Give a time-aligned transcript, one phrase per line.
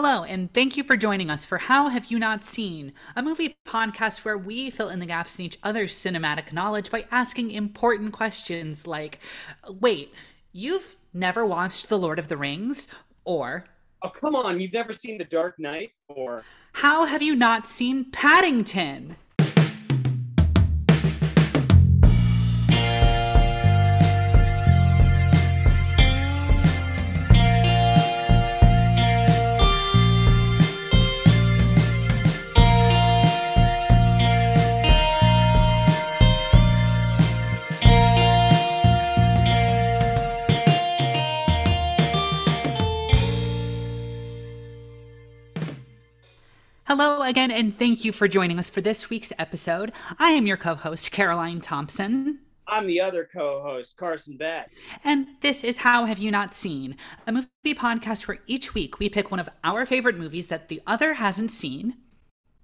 [0.00, 3.56] Hello, and thank you for joining us for How Have You Not Seen, a movie
[3.66, 8.12] podcast where we fill in the gaps in each other's cinematic knowledge by asking important
[8.12, 9.18] questions like
[9.68, 10.14] Wait,
[10.52, 12.86] you've never watched The Lord of the Rings?
[13.24, 13.64] Or
[14.00, 15.90] Oh, come on, you've never seen The Dark Knight?
[16.06, 16.44] Or
[16.74, 19.16] How have you not seen Paddington?
[46.88, 49.92] Hello again, and thank you for joining us for this week's episode.
[50.18, 52.38] I am your co host, Caroline Thompson.
[52.66, 54.80] I'm the other co host, Carson Betts.
[55.04, 59.10] And this is How Have You Not Seen, a movie podcast where each week we
[59.10, 61.94] pick one of our favorite movies that the other hasn't seen.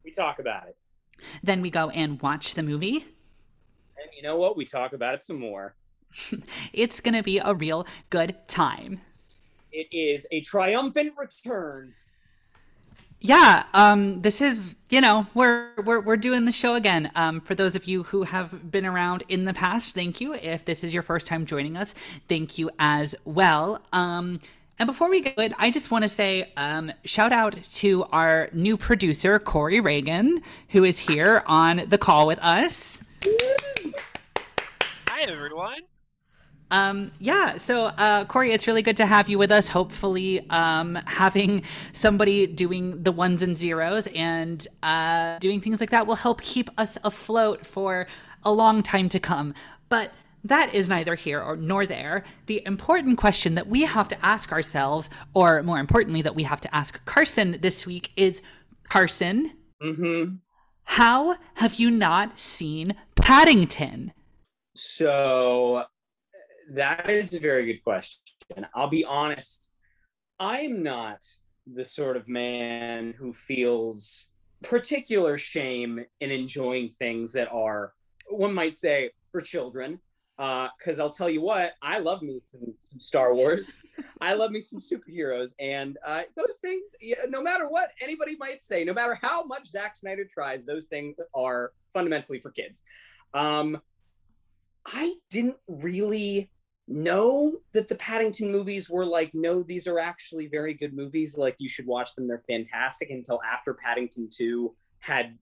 [0.02, 0.78] We talk about it.
[1.42, 3.04] Then we go and watch the movie.
[3.98, 4.56] And you know what?
[4.56, 5.74] We talk about it some more.
[6.72, 9.02] it's going to be a real good time.
[9.70, 11.92] It is a triumphant return
[13.24, 17.54] yeah um this is you know we're we're, we're doing the show again um for
[17.54, 20.92] those of you who have been around in the past thank you if this is
[20.92, 21.94] your first time joining us
[22.28, 24.38] thank you as well um
[24.78, 28.48] and before we get it, I just want to say um, shout out to our
[28.52, 33.00] new producer, Corey Reagan, who is here on the call with us.
[35.06, 35.82] Hi, everyone.
[36.74, 39.68] Um, yeah, so uh, Corey, it's really good to have you with us.
[39.68, 46.08] Hopefully, um, having somebody doing the ones and zeros and uh, doing things like that
[46.08, 48.08] will help keep us afloat for
[48.42, 49.54] a long time to come.
[49.88, 50.10] But
[50.42, 52.24] that is neither here or nor there.
[52.46, 56.60] The important question that we have to ask ourselves, or more importantly, that we have
[56.62, 58.42] to ask Carson this week, is
[58.88, 60.34] Carson, mm-hmm.
[60.82, 64.12] how have you not seen Paddington?
[64.74, 65.84] So
[66.72, 68.20] that is a very good question.
[68.74, 69.68] I'll be honest.
[70.38, 71.22] I'm not
[71.72, 74.28] the sort of man who feels
[74.62, 77.92] particular shame in enjoying things that are,
[78.28, 80.00] one might say, for children.
[80.36, 83.80] Because uh, I'll tell you what, I love me some, some Star Wars.
[84.20, 85.52] I love me some superheroes.
[85.60, 86.88] And uh, those things,
[87.28, 91.16] no matter what anybody might say, no matter how much Zack Snyder tries, those things
[91.34, 92.82] are fundamentally for kids.
[93.32, 93.80] Um,
[94.84, 96.50] I didn't really
[96.86, 101.38] know that the Paddington movies were like, no, these are actually very good movies.
[101.38, 102.28] Like you should watch them.
[102.28, 105.38] They're fantastic until after Paddington 2 had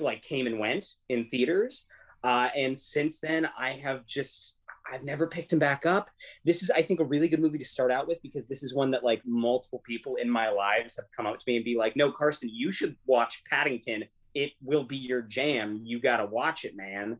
[0.00, 1.86] like came and went in theaters.
[2.22, 4.58] Uh, and since then, I have just
[4.92, 6.10] I've never picked him back up.
[6.44, 8.74] This is, I think, a really good movie to start out with because this is
[8.74, 11.76] one that like multiple people in my lives have come up to me and be
[11.76, 14.04] like, "No, Carson, you should watch Paddington.
[14.34, 15.80] It will be your jam.
[15.82, 17.18] You got to watch it, man."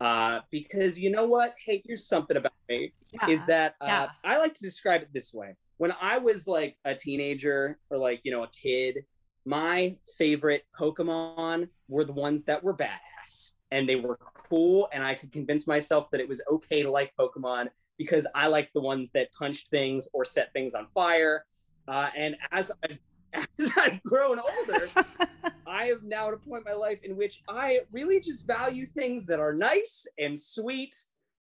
[0.00, 1.54] Uh, because you know what?
[1.64, 3.28] Hey, here's something about me yeah.
[3.28, 4.08] is that uh, yeah.
[4.24, 5.56] I like to describe it this way.
[5.76, 9.04] When I was like a teenager or like, you know, a kid,
[9.44, 14.88] my favorite Pokemon were the ones that were badass and they were cool.
[14.92, 18.72] And I could convince myself that it was okay to like Pokemon because I liked
[18.74, 21.44] the ones that punched things or set things on fire.
[21.86, 22.98] Uh, and as I've
[23.58, 24.88] as I've grown older,
[25.66, 28.86] I have now at a point in my life in which I really just value
[28.86, 30.94] things that are nice and sweet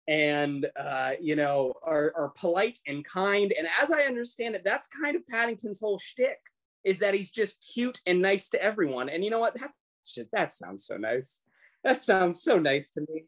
[0.08, 3.52] and uh, you know are, are polite and kind.
[3.56, 6.38] And as I understand it, that's kind of Paddington's whole shtick
[6.82, 9.08] is that he's just cute and nice to everyone.
[9.08, 9.54] And you know what?
[9.54, 9.70] That
[10.04, 11.42] just, that sounds so nice.
[11.84, 13.26] That sounds so nice to me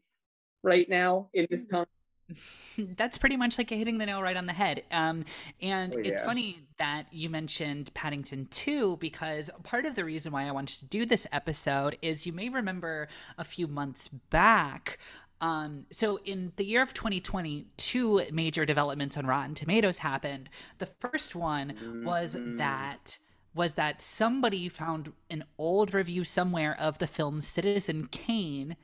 [0.63, 1.85] right now in this time.
[2.77, 4.83] That's pretty much like hitting the nail right on the head.
[4.91, 5.25] Um,
[5.61, 6.11] and oh, yeah.
[6.11, 10.79] it's funny that you mentioned Paddington 2 because part of the reason why I wanted
[10.79, 14.97] to do this episode is you may remember a few months back.
[15.41, 20.49] Um, so in the year of 2020, two major developments on Rotten Tomatoes happened.
[20.77, 22.57] The first one was mm-hmm.
[22.57, 23.17] that
[23.53, 28.77] was that somebody found an old review somewhere of the film Citizen Kane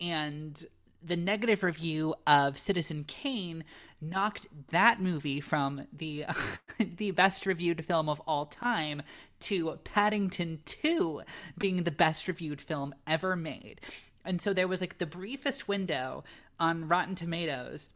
[0.00, 0.66] and
[1.02, 3.64] the negative review of Citizen Kane
[4.00, 6.26] knocked that movie from the
[6.78, 9.02] the best reviewed film of all time
[9.40, 11.22] to Paddington 2
[11.58, 13.80] being the best reviewed film ever made.
[14.24, 16.24] And so there was like the briefest window
[16.58, 17.90] on Rotten Tomatoes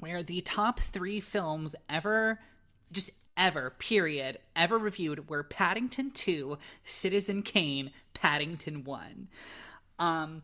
[0.00, 2.40] where the top 3 films ever
[2.90, 9.28] just ever period ever reviewed were Paddington 2, Citizen Kane, Paddington 1.
[9.98, 10.42] Um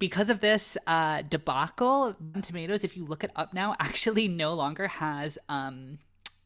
[0.00, 4.88] because of this uh, debacle, Tomatoes, if you look it up now, actually no longer
[4.88, 5.98] has um,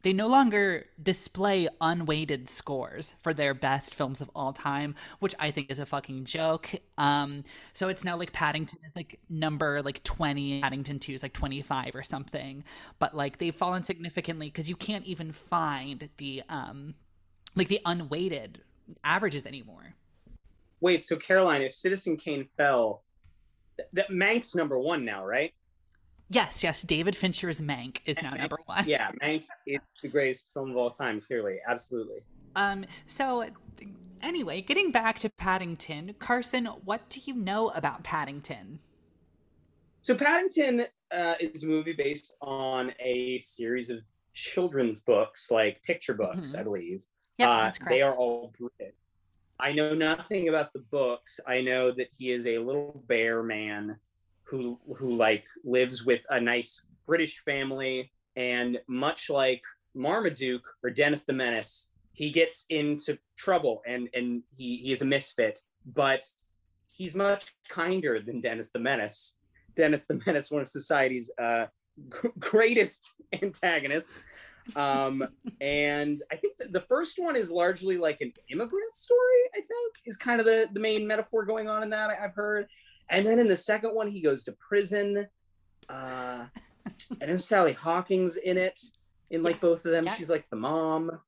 [0.05, 5.51] they no longer display unweighted scores for their best films of all time, which I
[5.51, 6.69] think is a fucking joke.
[6.99, 7.43] Um,
[7.73, 11.95] so it's now like Paddington is like number like 20, Paddington 2 is like 25
[11.95, 12.65] or something.
[12.99, 16.95] But like they've fallen significantly because you can't even find the um
[17.57, 18.61] like the unweighted
[19.03, 19.95] averages anymore.
[20.81, 23.05] Wait, so Caroline, if Citizen Kane fell,
[23.95, 25.55] that Mank's number one now, right?
[26.31, 26.83] Yes, yes.
[26.83, 28.85] David Fincher's Mank is now number one.
[28.87, 31.21] yeah, Mank is the greatest film of all time.
[31.21, 32.19] Clearly, absolutely.
[32.57, 32.87] Um.
[33.07, 33.47] So,
[34.23, 38.81] anyway, getting back to Paddington, Carson, what do you know about Paddington?
[40.01, 44.01] So, Paddington uh, is a movie based on a series of
[44.33, 46.61] children's books, like picture books, mm-hmm.
[46.61, 47.03] I believe.
[47.39, 47.91] Yeah, uh, that's correct.
[47.91, 48.95] They are all British.
[49.59, 51.39] I know nothing about the books.
[51.47, 53.97] I know that he is a little bear man
[54.55, 59.63] who who like lives with a nice British family, and much like
[59.95, 65.05] Marmaduke or Dennis the Menace, he gets into trouble and and he he is a
[65.05, 66.23] misfit, but
[66.93, 69.37] he's much kinder than Dennis the Menace.
[69.77, 71.67] Dennis the Menace, one of society's uh,
[72.13, 73.13] g- greatest
[73.43, 74.23] antagonists.
[74.77, 75.27] Um,
[75.61, 80.17] and I think the first one is largely like an immigrant story, I think, is
[80.17, 82.69] kind of the, the main metaphor going on in that I, have heard.
[83.11, 85.27] And then in the second one, he goes to prison.
[85.89, 86.47] Uh,
[87.21, 88.81] and then Sally Hawkins in it,
[89.31, 89.61] in like yeah.
[89.61, 90.07] both of them.
[90.07, 90.15] Yeah.
[90.15, 91.21] She's like the mom.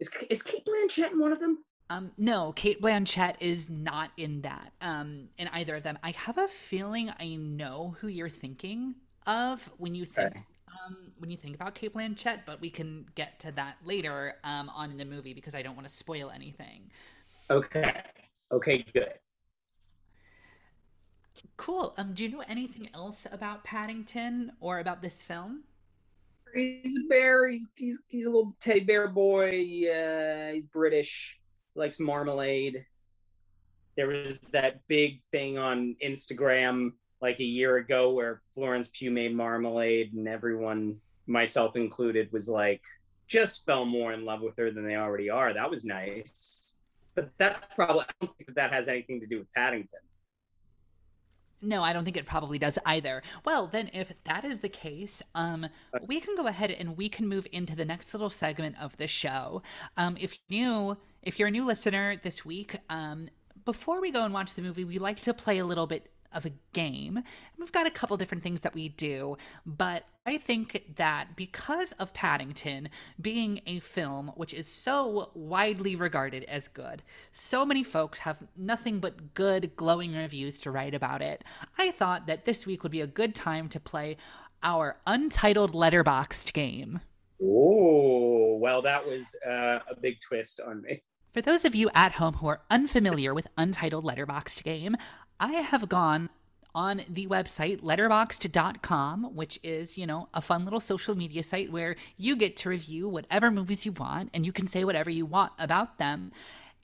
[0.00, 1.58] Is is Cate Blanchett in one of them?
[1.90, 4.72] Um, no, Cate Blanchett is not in that.
[4.80, 5.98] Um, in either of them.
[6.02, 8.94] I have a feeling I know who you're thinking
[9.26, 10.44] of when you think okay.
[10.86, 14.70] um, when you think about Cate Blanchett, but we can get to that later um,
[14.70, 16.90] on in the movie because I don't want to spoil anything.
[17.50, 17.92] Okay.
[18.50, 18.84] Okay.
[18.94, 19.12] Good.
[21.56, 21.94] Cool.
[21.96, 25.64] Um, do you know anything else about Paddington or about this film?
[26.54, 27.48] He's a bear.
[27.48, 29.48] He's he's, he's a little teddy bear boy.
[29.48, 31.38] Uh, he's British.
[31.74, 32.84] Likes marmalade.
[33.96, 36.92] There was that big thing on Instagram
[37.22, 40.96] like a year ago where Florence Pugh made marmalade, and everyone,
[41.26, 42.82] myself included, was like
[43.26, 45.54] just fell more in love with her than they already are.
[45.54, 46.74] That was nice.
[47.14, 50.00] But that's probably I don't think that, that has anything to do with Paddington.
[51.62, 53.22] No, I don't think it probably does either.
[53.44, 55.68] Well, then, if that is the case, um,
[56.04, 59.06] we can go ahead and we can move into the next little segment of the
[59.06, 59.62] show.
[59.96, 63.28] Um, if you're new, if you're a new listener this week, um,
[63.64, 66.46] before we go and watch the movie, we like to play a little bit of
[66.46, 67.22] a game.
[67.58, 69.36] We've got a couple different things that we do,
[69.66, 72.88] but I think that because of Paddington
[73.20, 77.02] being a film which is so widely regarded as good,
[77.32, 81.42] so many folks have nothing but good, glowing reviews to write about it.
[81.78, 84.16] I thought that this week would be a good time to play
[84.62, 87.00] our untitled Letterboxd game.
[87.42, 91.02] Oh, well, that was uh, a big twist on me.
[91.32, 94.96] For those of you at home who are unfamiliar with Untitled Letterboxd Game,
[95.42, 96.30] I have gone
[96.72, 101.96] on the website letterboxd.com, which is, you know, a fun little social media site where
[102.16, 105.50] you get to review whatever movies you want and you can say whatever you want
[105.58, 106.30] about them.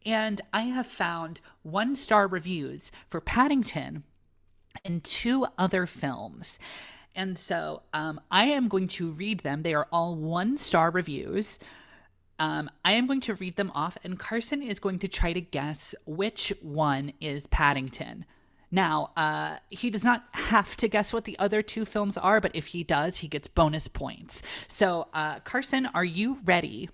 [0.05, 4.03] And I have found one star reviews for Paddington
[4.85, 6.59] and two other films.
[7.15, 9.63] And so um, I am going to read them.
[9.63, 11.61] They are all one star reviews.
[12.41, 15.41] Um, I am going to read them off, and Carson is going to try to
[15.41, 18.25] guess which one is Paddington.
[18.71, 22.51] Now, uh, he does not have to guess what the other two films are, but
[22.55, 24.43] if he does, he gets bonus points.
[24.67, 26.91] So, uh, Carson, are you ready?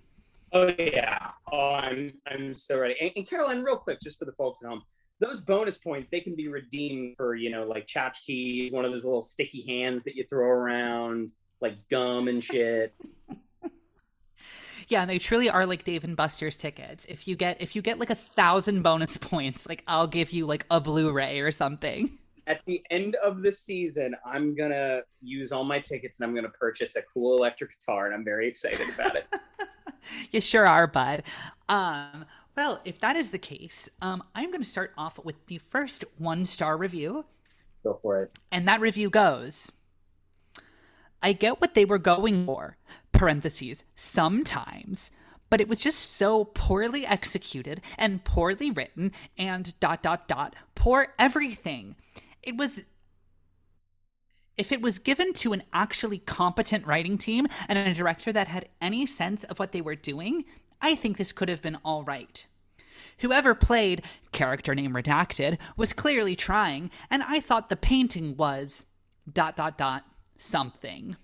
[0.53, 2.95] Oh yeah, oh, I'm I'm so ready.
[3.01, 4.83] And, and, Caroline, real quick, just for the folks at home,
[5.19, 9.05] those bonus points they can be redeemed for you know like tchotchkes, one of those
[9.05, 12.95] little sticky hands that you throw around, like gum and shit.
[14.89, 17.05] Yeah, they truly are like Dave and Buster's tickets.
[17.09, 20.47] If you get if you get like a thousand bonus points, like I'll give you
[20.47, 22.19] like a Blu-ray or something.
[22.47, 26.51] At the end of the season, I'm gonna use all my tickets and I'm gonna
[26.51, 29.27] purchase a cool electric guitar, and I'm very excited about it.
[30.31, 31.23] you sure are, bud.
[31.69, 32.27] Um,
[32.57, 36.05] well, if that is the case, um, I'm going to start off with the first
[36.19, 37.25] one star review.
[37.83, 38.33] Go for it.
[38.53, 39.73] And that review goes
[41.25, 42.77] I get what they were going for,
[43.11, 45.11] parentheses, sometimes,
[45.49, 51.15] but it was just so poorly executed and poorly written and dot dot dot, poor
[51.19, 51.97] everything.
[52.43, 52.83] It was
[54.59, 58.69] if it was given to an actually competent writing team and a director that had
[58.83, 60.45] any sense of what they were doing,
[60.83, 62.47] I think this could have been all right.
[63.21, 64.03] Whoever played,
[64.33, 68.85] character name redacted, was clearly trying, and I thought the painting was
[69.33, 70.05] dot dot dot
[70.39, 71.17] something.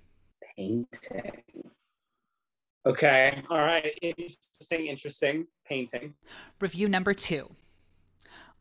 [0.56, 1.42] Painting.
[2.86, 3.42] Okay.
[3.50, 3.98] All right.
[4.02, 4.86] Interesting.
[4.86, 5.46] Interesting.
[5.66, 6.14] Painting.
[6.60, 7.50] Review number two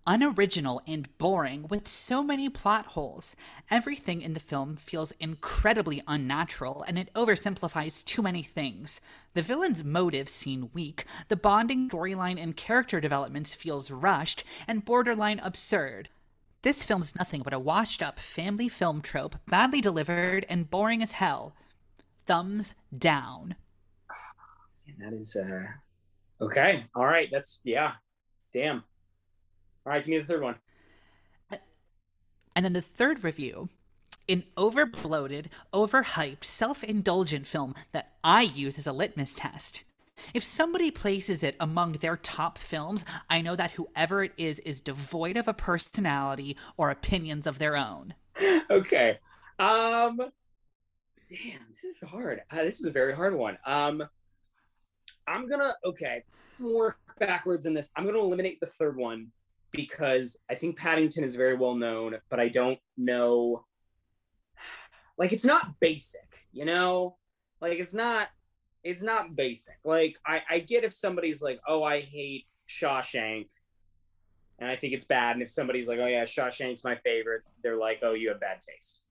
[0.09, 3.35] unoriginal and boring with so many plot holes.
[3.69, 8.99] Everything in the film feels incredibly unnatural and it oversimplifies too many things.
[9.35, 15.39] The villain's motives seem weak, the bonding storyline and character developments feels rushed and borderline
[15.39, 16.09] absurd.
[16.61, 21.13] This film's nothing but a washed up family film trope, badly delivered and boring as
[21.13, 21.55] hell.
[22.25, 23.55] Thumbs down.
[24.87, 26.85] And that is uh okay.
[26.95, 27.93] All right, that's yeah.
[28.53, 28.83] Damn.
[29.85, 30.55] All right, give me the third one.
[32.55, 33.69] And then the third review
[34.27, 39.83] an overbloated, overhyped, self indulgent film that I use as a litmus test.
[40.33, 44.81] If somebody places it among their top films, I know that whoever it is is
[44.81, 48.13] devoid of a personality or opinions of their own.
[48.69, 49.19] Okay.
[49.57, 52.41] Um damn, this is hard.
[52.51, 53.57] Uh, this is a very hard one.
[53.65, 54.03] Um
[55.27, 56.23] I'm going to okay,
[56.59, 57.91] work backwards in this.
[57.95, 59.27] I'm going to eliminate the third one
[59.71, 63.65] because I think Paddington is very well known, but I don't know.
[65.17, 67.17] Like, it's not basic, you know?
[67.59, 68.29] Like, it's not.
[68.83, 69.75] It's not basic.
[69.83, 73.47] Like, I, I get if somebody's like, oh, I hate Shawshank,
[74.59, 75.35] and I think it's bad.
[75.35, 78.61] And if somebody's like, oh, yeah, Shawshank's my favorite, they're like, oh, you have bad
[78.61, 79.01] taste.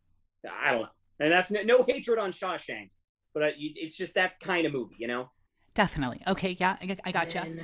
[0.51, 0.89] I don't know.
[1.21, 2.91] And that's no, no hatred on Shawshank,
[3.35, 5.31] but it's just that kind of movie, you know?
[5.75, 6.23] Definitely.
[6.27, 7.43] Okay, yeah, I, I gotcha.
[7.45, 7.61] Then,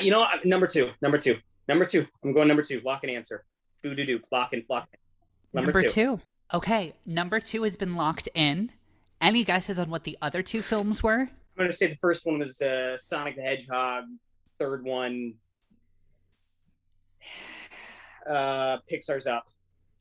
[0.00, 0.26] you know?
[0.44, 0.90] Number two.
[1.00, 1.38] Number two.
[1.68, 2.06] Number two.
[2.22, 2.80] I'm going number two.
[2.84, 3.44] Lock and answer.
[3.82, 4.20] Do do do.
[4.30, 4.88] Lock and lock.
[5.52, 5.88] Number, number two.
[5.88, 6.20] two.
[6.52, 6.94] Okay.
[7.04, 8.72] Number two has been locked in.
[9.20, 11.20] Any guesses on what the other two films were?
[11.20, 14.04] I'm going to say the first one was uh, Sonic the Hedgehog.
[14.58, 15.34] Third one,
[18.30, 19.46] uh, Pixar's Up.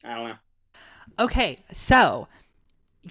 [0.04, 0.36] I don't know.
[1.18, 2.28] Okay, so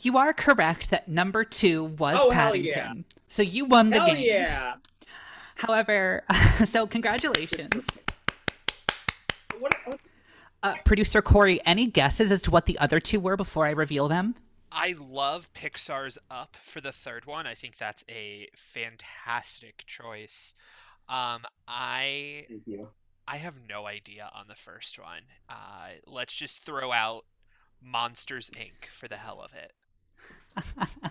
[0.03, 3.05] you are correct that number two was oh, Paddington.
[3.09, 3.17] Yeah.
[3.29, 4.19] So you won the hell game.
[4.19, 4.75] Yeah.
[5.55, 6.25] However,
[6.65, 7.87] so congratulations.
[10.65, 14.09] Uh, Producer Corey, any guesses as to what the other two were before I reveal
[14.09, 14.35] them?
[14.73, 17.47] I love Pixar's Up for the third one.
[17.47, 20.55] I think that's a fantastic choice.
[21.07, 22.47] Um, I
[23.29, 25.23] I have no idea on the first one.
[25.51, 27.27] Uh, let's just throw out
[27.83, 28.87] Monsters Inc.
[28.91, 29.73] for the hell of it.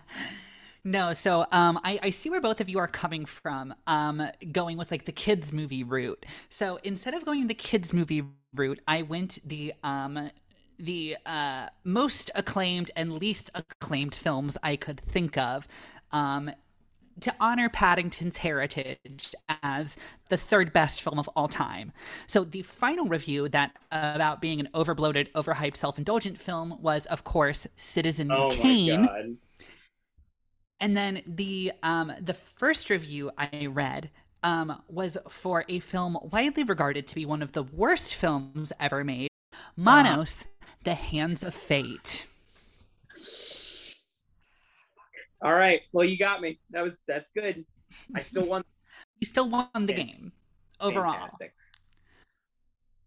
[0.85, 4.77] No, so um, I, I see where both of you are coming from, um, going
[4.77, 6.25] with like the kids movie route.
[6.49, 8.23] So instead of going the kids movie
[8.53, 10.29] route, I went the um,
[10.77, 15.67] the uh, most acclaimed and least acclaimed films I could think of.
[16.11, 16.51] Um,
[17.19, 19.97] to honor Paddington's heritage as
[20.29, 21.91] the third best film of all time.
[22.25, 27.23] So the final review that uh, about being an overbloated, overhyped, self-indulgent film was, of
[27.23, 29.37] course, Citizen oh Kane.
[30.83, 34.09] And then the um, the first review I read
[34.43, 39.01] um, was for a film widely regarded to be one of the worst films ever
[39.05, 39.29] made,
[39.77, 42.25] Manos: uh, The Hands of Fate.
[45.41, 45.83] All right.
[45.93, 46.59] Well, you got me.
[46.71, 47.63] That was that's good.
[48.13, 48.65] I still won.
[49.21, 50.33] you still won the game
[50.81, 51.13] overall.
[51.13, 51.53] Fantastic.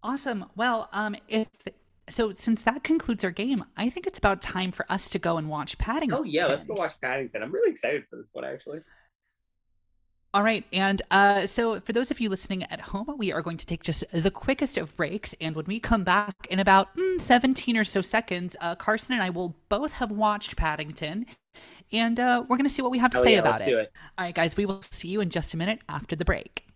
[0.02, 0.46] Awesome.
[0.56, 1.48] Well, um, if
[2.08, 5.38] so since that concludes our game, I think it's about time for us to go
[5.38, 6.18] and watch Paddington.
[6.18, 7.42] Oh yeah, let's go watch Paddington.
[7.42, 8.80] I'm really excited for this one actually.
[10.34, 13.56] All right, and uh, so for those of you listening at home, we are going
[13.56, 17.18] to take just the quickest of breaks, and when we come back in about mm,
[17.18, 21.24] 17 or so seconds, uh, Carson and I will both have watched Paddington,
[21.90, 23.68] and uh, we're going to see what we have to oh, say yeah, about it.
[23.68, 23.92] it.
[24.18, 26.66] All right, guys, we will see you in just a minute after the break.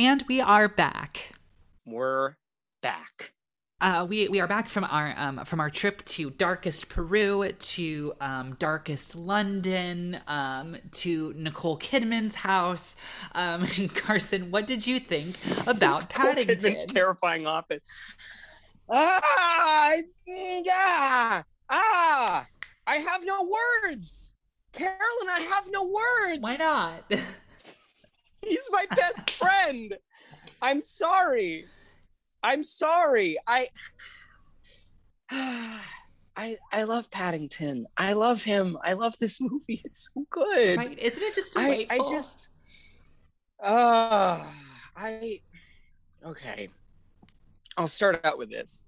[0.00, 1.32] And we are back.
[1.84, 2.36] We're
[2.80, 3.34] back.
[3.82, 8.14] Uh, we we are back from our um, from our trip to darkest Peru to
[8.18, 12.96] um, darkest London um, to Nicole Kidman's house.
[13.34, 16.56] Um, Carson, what did you think about Paddington?
[16.56, 17.82] Kidman's terrifying office.
[18.88, 22.46] Ah, yeah, ah,
[22.86, 23.46] I have no
[23.84, 24.34] words,
[24.72, 24.96] Caroline.
[25.28, 26.40] I have no words.
[26.40, 27.04] Why not?
[28.42, 29.96] He's my best friend.
[30.62, 31.66] I'm sorry.
[32.42, 33.38] I'm sorry.
[33.46, 33.68] I
[35.30, 37.86] I I love Paddington.
[37.96, 38.78] I love him.
[38.82, 39.82] I love this movie.
[39.84, 40.78] It's so good.
[40.78, 40.98] Right?
[40.98, 41.86] Isn't it just delightful?
[41.90, 42.48] I, I just
[43.62, 44.44] uh
[44.96, 45.40] I
[46.24, 46.68] okay.
[47.76, 48.86] I'll start out with this.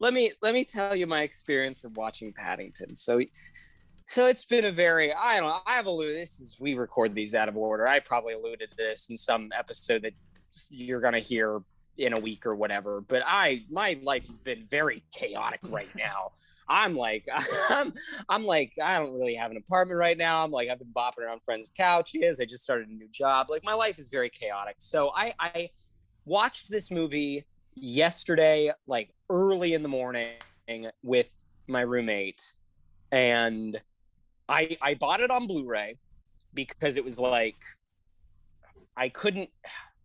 [0.00, 2.94] let me let me tell you my experience of watching Paddington.
[2.94, 3.20] So
[4.08, 7.14] so it's been a very I don't know, I have alluded this is we record
[7.14, 7.86] these out of order.
[7.86, 10.12] I probably alluded to this in some episode that
[10.70, 11.60] you're gonna hear
[11.98, 13.00] in a week or whatever.
[13.00, 16.32] But I my life has been very chaotic right now.
[16.68, 17.26] I'm like
[17.70, 17.92] I'm
[18.28, 20.44] I'm like I don't really have an apartment right now.
[20.44, 22.40] I'm like I've been bopping around friends' couches.
[22.40, 23.48] I just started a new job.
[23.50, 24.76] Like my life is very chaotic.
[24.78, 25.70] So I I
[26.24, 27.44] watched this movie
[27.74, 30.36] yesterday like early in the morning
[31.02, 31.30] with
[31.68, 32.52] my roommate
[33.12, 33.80] and
[34.48, 35.98] I I bought it on Blu-ray
[36.54, 37.56] because it was like
[38.96, 39.50] I couldn't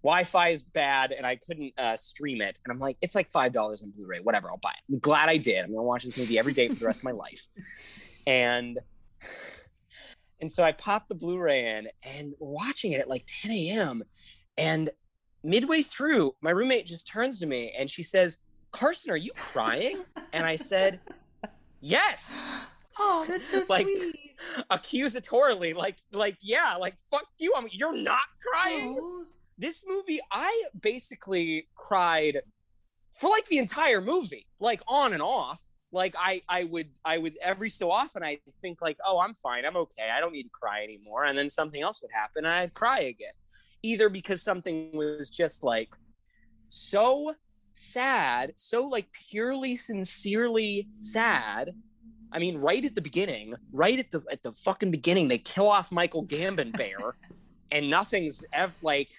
[0.03, 2.59] Wi-Fi is bad and I couldn't uh, stream it.
[2.65, 4.49] And I'm like, it's like five dollars on Blu-ray, whatever.
[4.49, 4.93] I'll buy it.
[4.93, 5.63] I'm glad I did.
[5.63, 7.47] I'm gonna watch this movie every day for the rest of my life.
[8.25, 8.79] And
[10.39, 14.03] and so I popped the Blu-ray in and watching it at like 10 a.m.
[14.57, 14.89] And
[15.43, 18.39] midway through, my roommate just turns to me and she says,
[18.71, 20.03] Carson, are you crying?
[20.33, 20.99] And I said,
[21.79, 22.55] Yes.
[23.03, 24.30] Oh, that's so like, sweet.
[24.71, 27.53] Accusatorily, like, like, yeah, like, fuck you.
[27.55, 28.97] I'm, you're not crying.
[29.57, 32.41] This movie, I basically cried
[33.11, 35.61] for like the entire movie, like on and off.
[35.91, 39.65] Like I, I would, I would every so often, I think like, oh, I'm fine,
[39.65, 42.53] I'm okay, I don't need to cry anymore, and then something else would happen, and
[42.53, 43.33] I'd cry again,
[43.83, 45.89] either because something was just like
[46.69, 47.35] so
[47.73, 51.71] sad, so like purely sincerely sad
[52.31, 55.67] I mean, right at the beginning, right at the at the fucking beginning, they kill
[55.67, 57.15] off Michael Gambon Bear,
[57.71, 59.09] and nothing's ever like,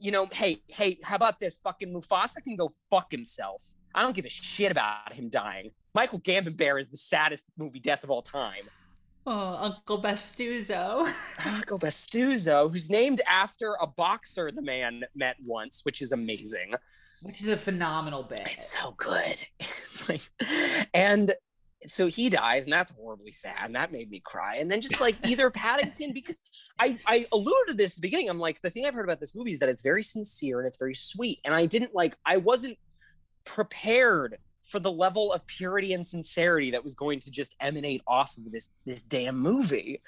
[0.00, 1.58] you know, hey, hey, how about this?
[1.62, 3.74] Fucking Mufasa can go fuck himself.
[3.94, 5.70] I don't give a shit about him dying.
[5.94, 8.64] Michael Gambon Bear is the saddest movie death of all time.
[9.26, 11.12] Oh, Uncle Pastuzo.
[11.44, 16.74] Uncle Pastuzo, who's named after a boxer the man met once, which is amazing.
[17.22, 18.42] Which is a phenomenal bit.
[18.46, 19.46] It's so good.
[19.92, 20.22] It's like,
[20.94, 21.32] and
[21.86, 25.00] so he dies and that's horribly sad and that made me cry and then just
[25.00, 26.40] like either paddington because
[26.78, 29.20] i i alluded to this at the beginning i'm like the thing i've heard about
[29.20, 32.16] this movie is that it's very sincere and it's very sweet and i didn't like
[32.26, 32.76] i wasn't
[33.44, 38.36] prepared for the level of purity and sincerity that was going to just emanate off
[38.36, 40.00] of this this damn movie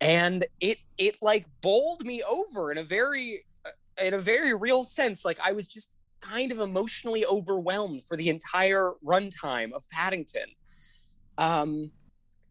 [0.00, 3.44] and it it like bowled me over in a very
[4.02, 8.28] in a very real sense like i was just kind of emotionally overwhelmed for the
[8.28, 10.46] entire runtime of paddington
[11.38, 11.90] um,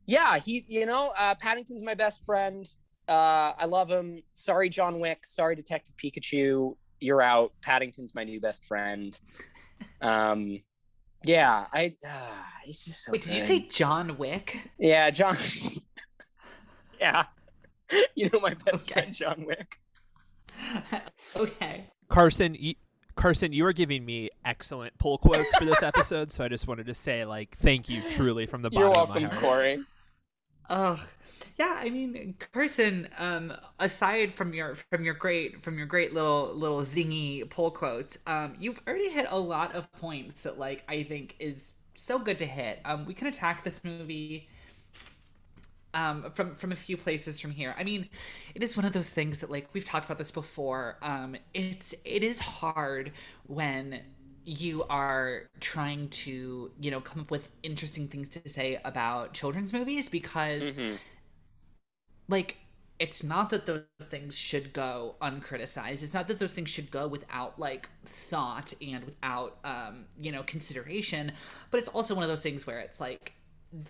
[0.05, 2.65] yeah, he, you know, uh, Paddington's my best friend.
[3.07, 4.21] Uh, I love him.
[4.33, 5.25] Sorry, John Wick.
[5.25, 6.75] Sorry, Detective Pikachu.
[6.99, 7.53] You're out.
[7.61, 9.17] Paddington's my new best friend.
[10.01, 10.59] Um,
[11.23, 11.95] yeah, I.
[12.07, 13.11] Uh, he's just so.
[13.11, 13.29] Wait, good.
[13.29, 14.71] did you say John Wick?
[14.77, 15.37] Yeah, John.
[16.99, 17.25] yeah,
[18.15, 19.01] you know my best okay.
[19.01, 19.77] friend, John Wick.
[21.35, 21.87] okay.
[22.09, 22.55] Carson,
[23.15, 26.87] Carson, you are giving me excellent pull quotes for this episode, so I just wanted
[26.87, 29.41] to say, like, thank you truly from the bottom You're welcome, of my heart.
[29.41, 29.83] Corey.
[30.69, 31.03] Oh,
[31.57, 31.77] yeah.
[31.79, 33.09] I mean, Carson.
[33.17, 38.17] Um, aside from your from your great from your great little little zingy pull quotes,
[38.25, 42.39] um, you've already hit a lot of points that like I think is so good
[42.39, 42.79] to hit.
[42.85, 44.47] Um, we can attack this movie
[45.93, 47.75] um, from from a few places from here.
[47.77, 48.09] I mean,
[48.55, 50.97] it is one of those things that like we've talked about this before.
[51.01, 53.11] Um, it's it is hard
[53.47, 54.01] when
[54.45, 59.71] you are trying to you know come up with interesting things to say about children's
[59.71, 60.95] movies because mm-hmm.
[62.27, 62.57] like
[62.99, 67.07] it's not that those things should go uncriticized it's not that those things should go
[67.07, 71.31] without like thought and without um you know consideration
[71.71, 73.33] but it's also one of those things where it's like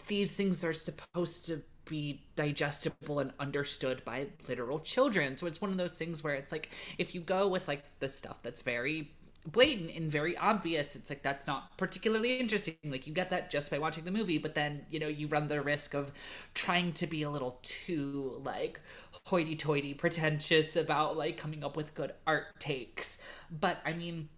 [0.07, 5.35] these things are supposed to be digestible and understood by literal children.
[5.35, 8.07] So it's one of those things where it's like if you go with like the
[8.07, 9.11] stuff that's very
[9.45, 12.75] blatant and very obvious, it's like that's not particularly interesting.
[12.85, 15.47] Like you get that just by watching the movie, but then, you know, you run
[15.47, 16.11] the risk of
[16.53, 18.79] trying to be a little too like
[19.25, 23.17] hoity-toity pretentious about like coming up with good art takes.
[23.51, 24.29] But I mean,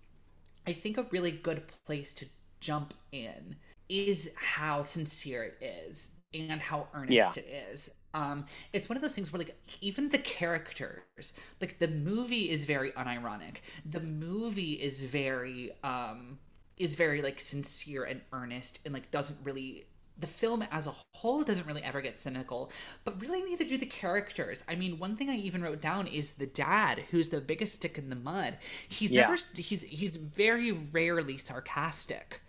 [0.65, 2.25] I think a really good place to
[2.59, 7.31] jump in is how sincere it is and how earnest yeah.
[7.35, 7.91] it is.
[8.13, 12.65] Um, it's one of those things where like even the characters, like the movie is
[12.65, 13.57] very unironic.
[13.85, 16.39] The movie is very um
[16.77, 19.85] is very like sincere and earnest and like doesn't really
[20.17, 22.71] the film as a whole doesn't really ever get cynical,
[23.03, 24.63] but really neither do the characters.
[24.67, 27.97] I mean, one thing I even wrote down is the dad, who's the biggest stick
[27.97, 28.57] in the mud.
[28.87, 29.21] He's yeah.
[29.21, 32.41] never he's he's very rarely sarcastic.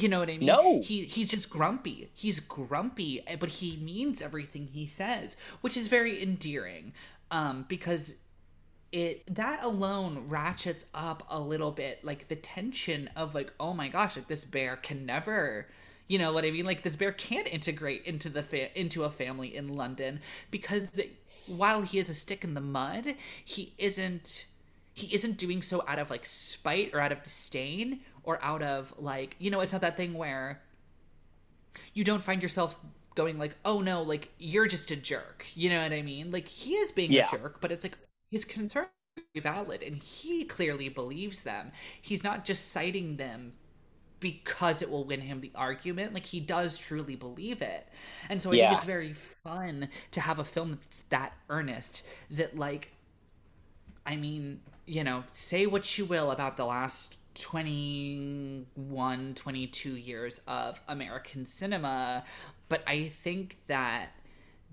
[0.00, 0.46] You know what I mean?
[0.46, 0.82] No.
[0.82, 2.10] He he's just grumpy.
[2.14, 6.92] He's grumpy, eh, but he means everything he says, which is very endearing.
[7.30, 8.16] Um, because
[8.92, 13.88] it that alone ratchets up a little bit like the tension of like oh my
[13.88, 15.66] gosh like this bear can never
[16.06, 19.10] you know what i mean like this bear can't integrate into the fa- into a
[19.10, 21.00] family in london because
[21.46, 24.46] while he is a stick in the mud he isn't
[24.94, 28.92] he isn't doing so out of like spite or out of disdain or out of
[28.98, 30.60] like you know it's not that thing where
[31.94, 32.76] you don't find yourself
[33.14, 35.46] going like oh no like you're just a jerk.
[35.54, 36.30] You know what i mean?
[36.30, 37.28] Like he is being yeah.
[37.32, 37.96] a jerk but it's like
[38.30, 38.86] his concern
[39.16, 41.72] are valid and he clearly believes them.
[42.02, 43.54] He's not just citing them
[44.20, 46.12] because it will win him the argument.
[46.12, 47.88] Like he does truly believe it.
[48.28, 48.68] And so i yeah.
[48.68, 52.92] think it's very fun to have a film that's that earnest that like
[54.04, 60.80] i mean you know say what you will about the last 21 22 years of
[60.88, 62.24] american cinema
[62.68, 64.10] but i think that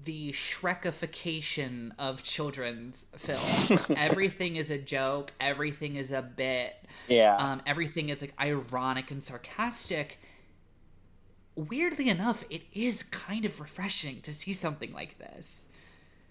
[0.03, 3.87] the Shrekification of children's films.
[3.97, 5.31] everything is a joke.
[5.39, 6.75] Everything is a bit.
[7.07, 7.37] Yeah.
[7.37, 10.19] Um, everything is like ironic and sarcastic.
[11.55, 15.67] Weirdly enough, it is kind of refreshing to see something like this.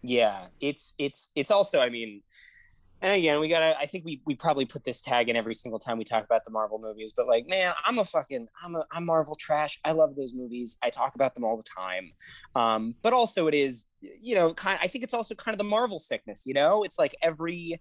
[0.02, 1.78] Yeah, it's it's it's also.
[1.80, 2.22] I mean,
[3.02, 3.76] and again, we gotta.
[3.76, 6.44] I think we we probably put this tag in every single time we talk about
[6.44, 7.12] the Marvel movies.
[7.14, 9.80] But like, man, I'm a fucking I'm a I'm Marvel trash.
[9.84, 10.76] I love those movies.
[10.84, 12.12] I talk about them all the time.
[12.54, 14.78] Um, but also, it is you know kind.
[14.80, 16.44] I think it's also kind of the Marvel sickness.
[16.46, 17.80] You know, it's like every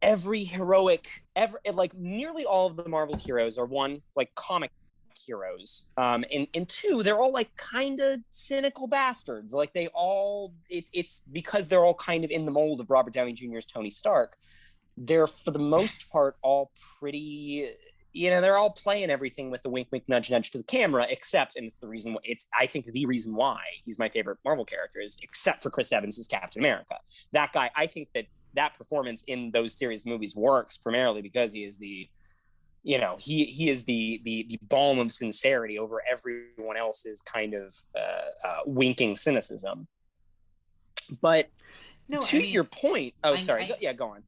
[0.00, 4.70] every heroic ever like nearly all of the Marvel heroes are one like comic
[5.16, 5.88] heroes.
[5.96, 9.52] Um and and two they're all like kind of cynical bastards.
[9.52, 13.12] Like they all it's it's because they're all kind of in the mold of robert
[13.12, 14.36] downey jr's tony stark
[14.96, 17.70] they're for the most part all pretty
[18.12, 21.06] you know they're all playing everything with a wink wink nudge nudge to the camera
[21.08, 24.64] except and it's the reason it's i think the reason why he's my favorite marvel
[24.64, 26.96] character is except for chris evans captain america.
[27.32, 31.62] That guy i think that that performance in those series movies works primarily because he
[31.62, 32.08] is the
[32.82, 37.54] you know he he is the the the balm of sincerity over everyone else's kind
[37.54, 39.86] of uh, uh, winking cynicism
[41.20, 41.48] but
[42.08, 44.22] no, to I mean, your point oh I, sorry I, go, yeah go on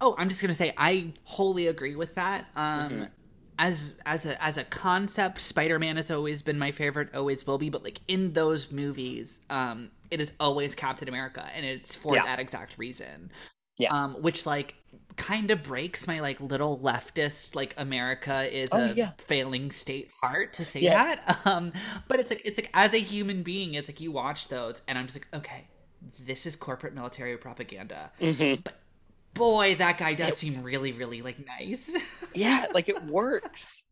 [0.00, 3.04] oh i'm just gonna say i wholly agree with that um mm-hmm.
[3.58, 7.68] as as a as a concept spider-man has always been my favorite always will be
[7.68, 12.24] but like in those movies um it is always captain america and it's for yeah.
[12.24, 13.30] that exact reason
[13.80, 14.74] yeah um which like
[15.20, 19.12] kind of breaks my like little leftist like America is oh, a yeah.
[19.18, 21.22] failing state heart to say yes.
[21.24, 21.38] that.
[21.50, 21.72] Um,
[22.08, 24.98] but it's like it's like as a human being, it's like you watch those and
[24.98, 25.66] I'm just like, okay,
[26.24, 28.12] this is corporate military propaganda.
[28.20, 28.62] Mm-hmm.
[28.62, 28.74] But
[29.34, 31.94] boy, that guy does it, seem really, really like nice.
[32.34, 33.84] yeah, like it works.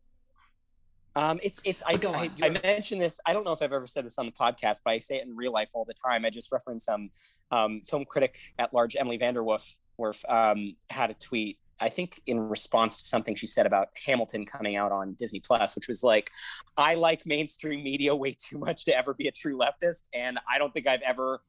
[1.18, 3.18] Um, it's it's I, go I, I, mentioned this.
[3.26, 5.26] I don't know if I've ever said this on the podcast, but I say it
[5.26, 6.24] in real life all the time.
[6.24, 7.11] I just reference um,
[7.50, 12.40] um film critic at large Emily VanDerWerff Werf um, had a tweet I think in
[12.40, 16.31] response to something she said about Hamilton coming out on Disney Plus, which was like,
[16.76, 20.59] I like mainstream media way too much to ever be a true leftist, and I
[20.59, 21.40] don't think I've ever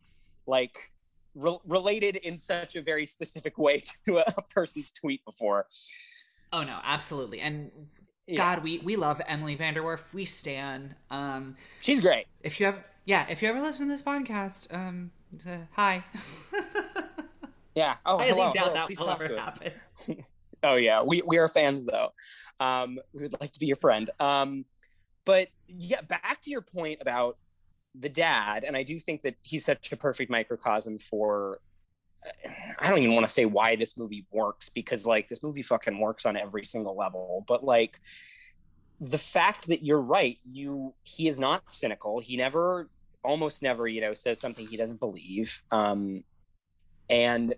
[0.45, 0.91] like
[1.35, 5.67] re- related in such a very specific way to a, a person's tweet before.
[6.51, 7.71] Oh no, absolutely, and
[8.29, 8.37] yeah.
[8.37, 10.13] God, we we love Emily VanDerWerff.
[10.13, 10.95] We stan.
[11.09, 12.27] Um, She's great.
[12.41, 15.11] If you have, yeah, if you ever listen to this podcast, um,
[15.73, 16.03] hi.
[17.75, 17.95] Yeah.
[18.05, 18.51] Oh, I hello.
[18.51, 18.73] doubt hello.
[18.73, 19.71] that Please will ever happen.
[20.63, 22.09] oh yeah, we we are fans though.
[22.59, 24.09] Um, we would like to be your friend.
[24.19, 24.65] Um,
[25.23, 27.37] but yeah, back to your point about
[27.95, 31.59] the dad, and I do think that he's such a perfect microcosm for.
[32.79, 35.99] I don't even want to say why this movie works because like this movie fucking
[35.99, 37.99] works on every single level, but like
[39.01, 42.19] the fact that you're right, you he is not cynical.
[42.19, 42.89] He never,
[43.23, 45.61] almost never, you know, says something he doesn't believe.
[45.71, 46.23] Um,
[47.09, 47.55] and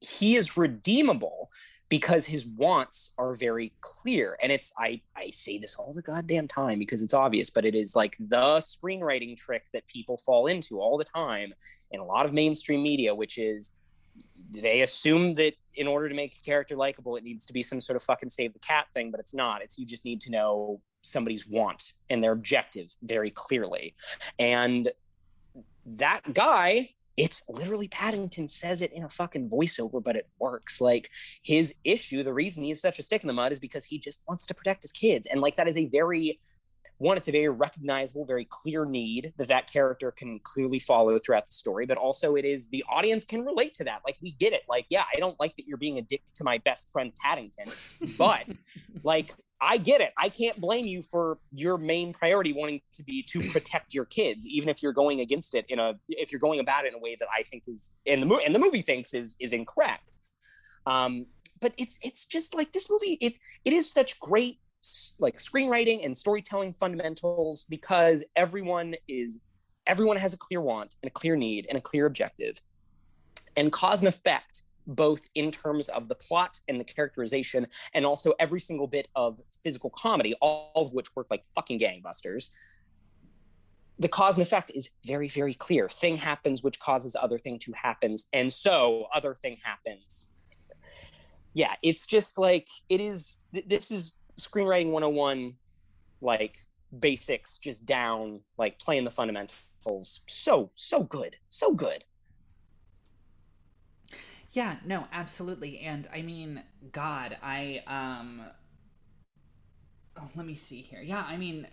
[0.00, 1.50] he is redeemable
[1.88, 6.48] because his wants are very clear and it's i i say this all the goddamn
[6.48, 10.80] time because it's obvious but it is like the screenwriting trick that people fall into
[10.80, 11.52] all the time
[11.90, 13.72] in a lot of mainstream media which is
[14.52, 17.80] they assume that in order to make a character likable it needs to be some
[17.80, 20.30] sort of fucking save the cat thing but it's not it's you just need to
[20.30, 23.94] know somebody's want and their objective very clearly
[24.38, 24.90] and
[25.84, 30.80] that guy it's literally Paddington says it in a fucking voiceover, but it works.
[30.80, 31.10] Like
[31.42, 33.98] his issue, the reason he is such a stick in the mud is because he
[33.98, 35.26] just wants to protect his kids.
[35.26, 36.40] And like that is a very,
[37.02, 41.46] one, it's a very recognizable, very clear need that that character can clearly follow throughout
[41.46, 41.84] the story.
[41.84, 44.02] But also, it is the audience can relate to that.
[44.06, 44.62] Like we get it.
[44.68, 47.66] Like, yeah, I don't like that you're being a dick to my best friend Paddington,
[48.18, 48.56] but
[49.02, 50.12] like I get it.
[50.16, 54.46] I can't blame you for your main priority wanting to be to protect your kids,
[54.46, 57.02] even if you're going against it in a if you're going about it in a
[57.02, 60.18] way that I think is and the movie and the movie thinks is is incorrect.
[60.86, 61.26] Um,
[61.60, 63.18] but it's it's just like this movie.
[63.20, 63.34] It
[63.64, 64.60] it is such great
[65.18, 69.40] like screenwriting and storytelling fundamentals because everyone is
[69.86, 72.60] everyone has a clear want and a clear need and a clear objective,
[73.56, 78.32] and cause and effect both in terms of the plot and the characterization, and also
[78.40, 82.50] every single bit of physical comedy, all of which work like fucking gangbusters.
[83.98, 85.88] The cause and effect is very, very clear.
[85.88, 90.28] Thing happens, which causes other thing to happens, and so other thing happens.
[91.54, 93.38] Yeah, it's just like it is.
[93.52, 94.16] This is
[94.50, 95.54] screenwriting 101,
[96.20, 96.58] like
[96.98, 100.20] basics, just down, like playing the fundamentals.
[100.26, 102.04] So, so good, so good.
[104.52, 105.80] Yeah, no, absolutely.
[105.80, 108.42] And I mean, God, I um
[110.18, 111.00] oh, let me see here.
[111.00, 111.66] Yeah, I mean,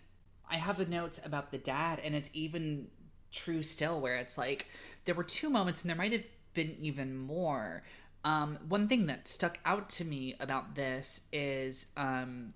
[0.50, 2.88] I have the notes about the dad, and it's even
[3.32, 4.66] true still where it's like
[5.06, 7.84] there were two moments and there might have been even more.
[8.24, 12.54] Um, one thing that stuck out to me about this is um,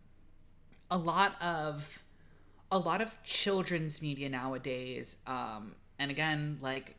[0.93, 2.03] a lot of
[2.71, 6.95] a lot of children's media nowadays um, and again like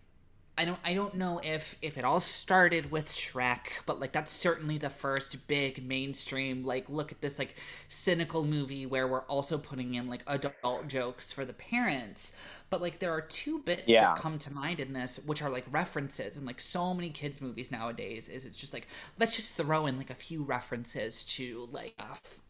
[0.57, 4.33] I don't I don't know if if it all started with Shrek, but like that's
[4.33, 7.57] certainly the first big mainstream like look at this like
[7.89, 12.33] cynical movie where we're also putting in like adult jokes for the parents.
[12.75, 14.15] But like there are two bits yeah.
[14.15, 17.41] that come to mind in this which are like references and like so many kids
[17.41, 21.69] movies nowadays is it's just like let's just throw in like a few references to
[21.71, 21.95] like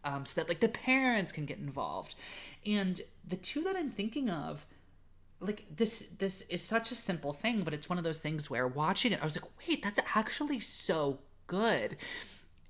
[0.03, 2.15] um so that like the parents can get involved.
[2.65, 4.65] And the two that I'm thinking of
[5.41, 8.67] like this this is such a simple thing but it's one of those things where
[8.67, 11.99] watching it i was like wait that's actually so good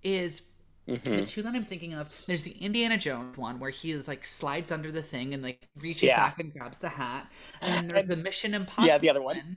[0.03, 0.43] is
[0.89, 1.17] mm-hmm.
[1.17, 4.25] the two that i'm thinking of there's the indiana jones one where he is like
[4.25, 6.17] slides under the thing and like reaches yeah.
[6.17, 9.37] back and grabs the hat and then there's the mission impossible yeah the other one,
[9.37, 9.57] one.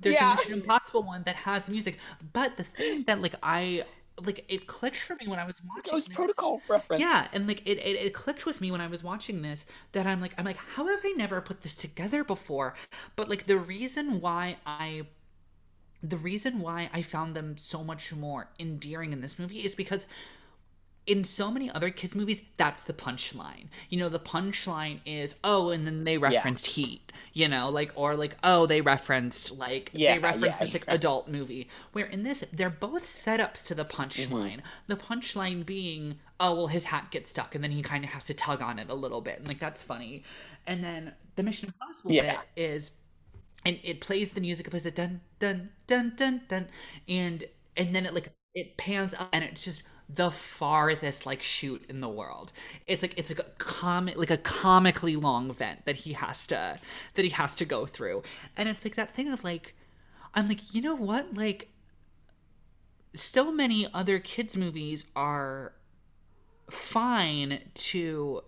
[0.00, 0.34] there's yeah.
[0.34, 1.98] the mission impossible one that has the music
[2.32, 3.82] but the thing that like i
[4.26, 6.16] like it clicked for me when I was watching Ghost this.
[6.16, 7.00] Protocol reference.
[7.00, 10.06] Yeah, and like it, it it clicked with me when I was watching this that
[10.06, 12.74] I'm like I'm like how have I never put this together before?
[13.16, 15.06] But like the reason why I
[16.02, 20.06] the reason why I found them so much more endearing in this movie is because
[21.06, 23.66] in so many other kids movies that's the punchline.
[23.88, 26.84] You know the punchline is oh and then they referenced yeah.
[26.84, 30.74] heat you know like or like oh they referenced like yeah, they referenced yeah, this
[30.74, 31.68] like adult movie.
[31.92, 34.28] Where in this they're both setups to the punchline.
[34.30, 34.60] Mm-hmm.
[34.86, 38.24] the punchline being oh well his hat gets stuck and then he kind of has
[38.24, 40.22] to tug on it a little bit and like that's funny.
[40.66, 42.92] And then the mission impossible bit is
[43.64, 46.68] and it plays the music it plays it dun dun dun dun dun
[47.08, 47.44] and
[47.76, 49.82] and then it like it pans up and it's just
[50.14, 52.52] the farthest like shoot in the world.
[52.86, 56.78] It's like it's like a comic like a comically long vent that he has to
[57.14, 58.22] that he has to go through.
[58.56, 59.74] And it's like that thing of like
[60.34, 61.34] I'm like, you know what?
[61.34, 61.68] Like
[63.14, 65.72] so many other kids movies are
[66.70, 68.42] fine to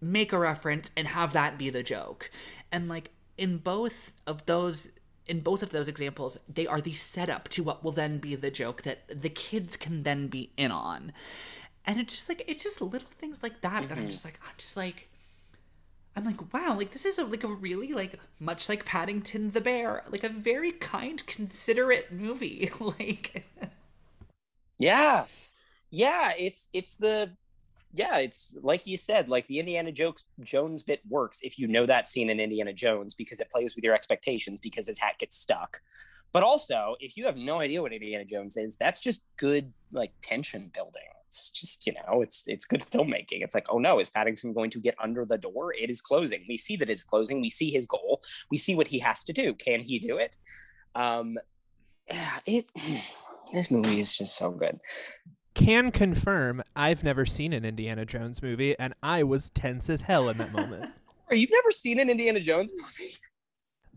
[0.00, 2.30] make a reference and have that be the joke.
[2.70, 4.88] And like in both of those
[5.26, 8.50] in both of those examples, they are the setup to what will then be the
[8.50, 11.12] joke that the kids can then be in on.
[11.84, 13.88] And it's just like it's just little things like that mm-hmm.
[13.88, 14.10] that I'm mm-hmm.
[14.10, 15.08] just like I'm just like
[16.14, 19.60] I'm like wow like this is a, like a really like much like Paddington the
[19.60, 23.44] bear like a very kind considerate movie like
[24.78, 25.24] yeah
[25.90, 27.32] yeah it's it's the
[27.94, 31.84] yeah, it's like you said, like the Indiana Jones Jones bit works if you know
[31.86, 35.36] that scene in Indiana Jones because it plays with your expectations because his hat gets
[35.36, 35.80] stuck.
[36.32, 40.12] But also, if you have no idea what Indiana Jones is, that's just good like
[40.22, 41.02] tension building.
[41.26, 43.42] It's just, you know, it's it's good filmmaking.
[43.42, 45.74] It's like, oh no, is Paddington going to get under the door?
[45.78, 46.44] It is closing.
[46.48, 47.42] We see that it's closing.
[47.42, 48.22] We see his goal.
[48.50, 49.52] We see what he has to do.
[49.54, 50.36] Can he do it?
[50.94, 51.36] Um
[52.10, 52.64] yeah, it
[53.52, 54.80] this movie is just so good
[55.54, 60.28] can confirm I've never seen an Indiana Jones movie, and I was tense as hell
[60.28, 60.90] in that moment.
[61.30, 63.12] You've never seen an Indiana Jones movie?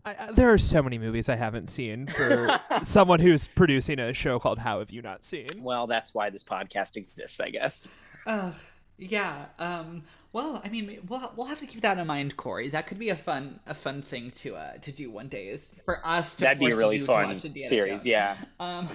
[0.04, 4.38] I, there are so many movies I haven't seen for someone who's producing a show
[4.38, 5.48] called How Have You Not Seen?
[5.58, 7.88] Well, that's why this podcast exists, I guess.
[8.24, 8.52] Uh,
[8.98, 9.46] yeah.
[9.58, 12.68] Um, well, I mean, we'll we'll have to keep that in mind, Corey.
[12.68, 15.74] That could be a fun a fun thing to uh to do one day is
[15.84, 16.36] for us.
[16.36, 17.90] to That'd be a really fun series.
[17.90, 18.06] Jones.
[18.06, 18.36] Yeah.
[18.60, 18.88] Um,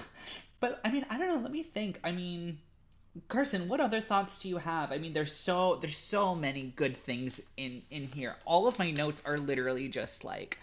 [0.61, 1.41] but I mean, I don't know.
[1.41, 1.99] Let me think.
[2.03, 2.59] I mean,
[3.27, 4.91] Carson, what other thoughts do you have?
[4.91, 8.37] I mean, there's so there's so many good things in in here.
[8.45, 10.57] All of my notes are literally just like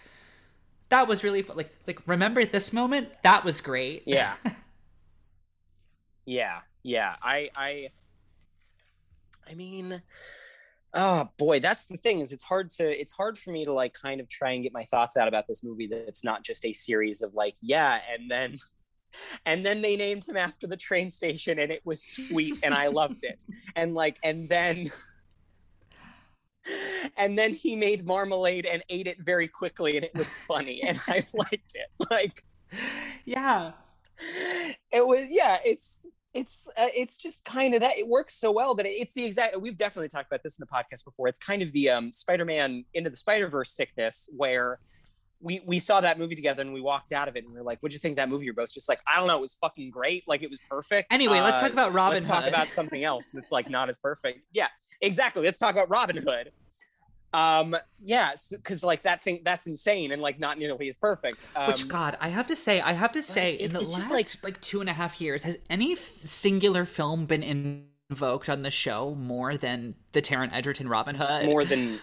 [0.87, 1.57] that was really fun.
[1.57, 3.09] like like remember this moment?
[3.23, 4.03] That was great.
[4.07, 4.33] Yeah.
[6.25, 6.61] yeah.
[6.81, 7.15] Yeah.
[7.21, 7.89] I I
[9.49, 10.01] I mean,
[10.93, 13.93] oh boy, that's the thing is it's hard to it's hard for me to like
[13.93, 16.65] kind of try and get my thoughts out about this movie that it's not just
[16.65, 18.57] a series of like yeah, and then
[19.45, 22.87] and then they named him after the train station and it was sweet and I
[22.87, 23.43] loved it.
[23.75, 24.89] And like and then
[27.17, 30.99] and then he made marmalade and ate it very quickly and it was funny and
[31.07, 31.87] I liked it.
[32.09, 32.43] Like
[33.25, 33.71] yeah.
[34.91, 36.01] It was yeah, it's
[36.33, 39.59] it's uh, it's just kind of that it works so well that it's the exact
[39.59, 41.27] we've definitely talked about this in the podcast before.
[41.27, 44.79] It's kind of the um Spider-Man into the Spider-Verse sickness where
[45.41, 47.63] we we saw that movie together and we walked out of it and we are
[47.63, 49.55] like, "What'd you think that movie?" You're both just like, "I don't know, it was
[49.61, 50.23] fucking great.
[50.27, 52.13] Like it was perfect." Anyway, uh, let's talk about Robin.
[52.13, 52.33] Let's Hood.
[52.33, 54.41] talk about something else that's like not as perfect.
[54.51, 54.67] Yeah,
[55.01, 55.43] exactly.
[55.43, 56.51] Let's talk about Robin Hood.
[57.31, 61.37] Um, yeah, because so, like that thing that's insane and like not nearly as perfect.
[61.55, 64.27] Um, Which God, I have to say, I have to say, in the last like
[64.43, 67.43] like two and a half years, has any f- singular film been
[68.09, 71.45] invoked on the show more than the Taron Egerton Robin Hood?
[71.45, 71.99] More than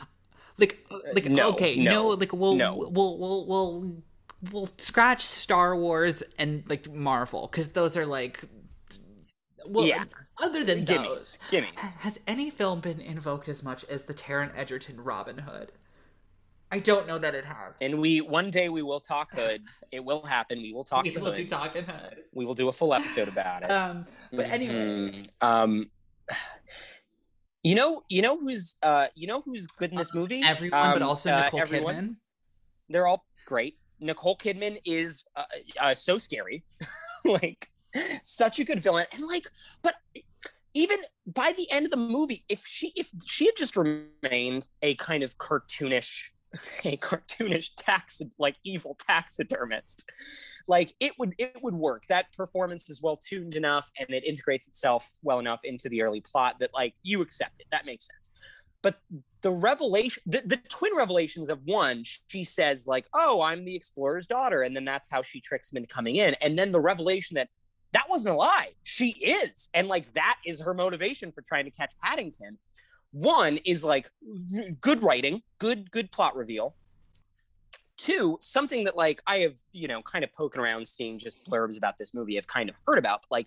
[0.59, 2.75] like uh, like no, okay no, no like we'll, no.
[2.75, 4.03] we'll we'll we'll
[4.51, 8.43] we'll scratch Star Wars and like Marvel because those are like
[9.67, 10.05] well yeah.
[10.41, 11.97] other than gimmies, those gimmies.
[11.99, 15.73] has any film been invoked as much as the Taron Egerton Robin Hood?
[16.71, 17.77] I don't know that it has.
[17.81, 19.63] And we one day we will talk Hood.
[19.93, 20.61] It will happen.
[20.61, 21.05] We will talk.
[21.05, 21.37] We will Hood.
[21.37, 22.25] do talking Hood.
[22.35, 23.71] We will do a full episode about it.
[23.71, 25.25] Um, but anyway, mm-hmm.
[25.41, 25.91] um,
[27.67, 30.41] you know, you know who's uh, you know who's good in this uh, movie?
[30.47, 31.95] Everyone, um, but also uh, Nicole everyone.
[31.97, 32.17] Kidman.
[32.89, 33.77] They're all great.
[33.99, 35.43] Nicole Kidman is uh,
[35.81, 36.65] uh, so scary,
[37.25, 37.69] like
[38.23, 39.49] such a good villain, and like,
[39.83, 39.97] but
[40.75, 44.95] even by the end of the movie, if she if she had just remained a
[44.95, 46.31] kind of cartoonish,
[46.85, 50.05] a cartoonish tax like evil taxidermist,
[50.69, 52.07] like it would it would work.
[52.09, 56.21] That performance is well tuned enough and it integrates itself well enough into the early
[56.21, 57.67] plot that like you accept it.
[57.71, 58.31] That makes sense.
[58.83, 59.01] But
[59.43, 64.27] the revelation the, the twin revelations of one she says like oh i'm the explorer's
[64.27, 66.35] daughter and then that's how she tricks him into coming in.
[66.41, 67.49] And then the revelation that
[67.93, 68.73] that wasn't a lie.
[68.83, 69.69] She is.
[69.73, 72.59] And like that is her motivation for trying to catch paddington
[73.17, 74.11] one is like
[74.83, 76.77] good writing good good plot reveal.
[77.97, 81.79] Two, something that like I have, you know, kind of poking around seeing just blurbs
[81.79, 83.47] about this movie, I've kind of heard about, like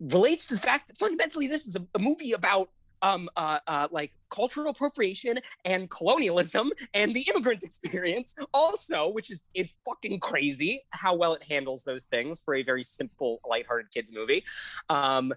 [0.00, 2.70] relates to the fact that fundamentally this is a, a movie about
[3.02, 9.48] um uh, uh like cultural appropriation and colonialism and the immigrant experience also which is
[9.54, 14.12] it's fucking crazy how well it handles those things for a very simple lighthearted kids
[14.12, 14.42] movie.
[14.88, 15.32] Um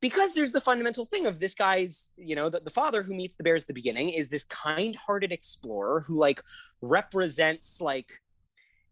[0.00, 3.36] because there's the fundamental thing of this guy's you know the, the father who meets
[3.36, 6.42] the bears at the beginning is this kind-hearted explorer who like
[6.80, 8.20] represents like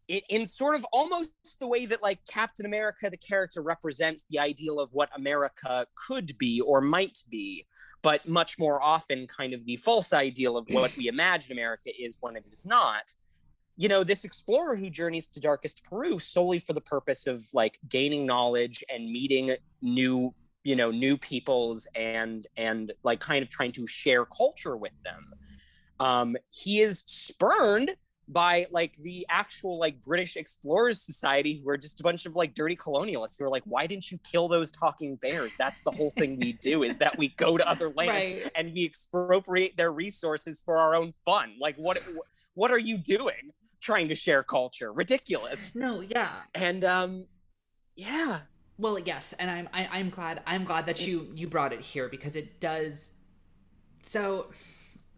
[0.06, 4.38] it, in sort of almost the way that like captain america the character represents the
[4.38, 7.66] ideal of what america could be or might be
[8.04, 12.18] but much more often kind of the false ideal of what we imagine america is
[12.20, 13.02] when it is not.
[13.76, 17.76] You know this explorer who journeys to darkest peru solely for the purpose of like
[17.88, 20.32] gaining knowledge and meeting new
[20.64, 25.32] you know new peoples and and like kind of trying to share culture with them.
[26.00, 27.94] Um he is spurned
[28.26, 32.54] by like the actual like british explorers society who are just a bunch of like
[32.54, 35.54] dirty colonialists who are like why didn't you kill those talking bears?
[35.56, 38.50] That's the whole thing we do is that we go to other lands right.
[38.54, 41.54] and we expropriate their resources for our own fun.
[41.60, 42.02] Like what
[42.54, 44.92] what are you doing trying to share culture?
[44.92, 45.74] Ridiculous.
[45.74, 46.32] No yeah.
[46.54, 47.26] And um
[47.96, 48.40] yeah
[48.78, 51.72] well, yes, and I'm I, am i am glad I'm glad that you you brought
[51.72, 53.10] it here because it does.
[54.02, 54.48] So,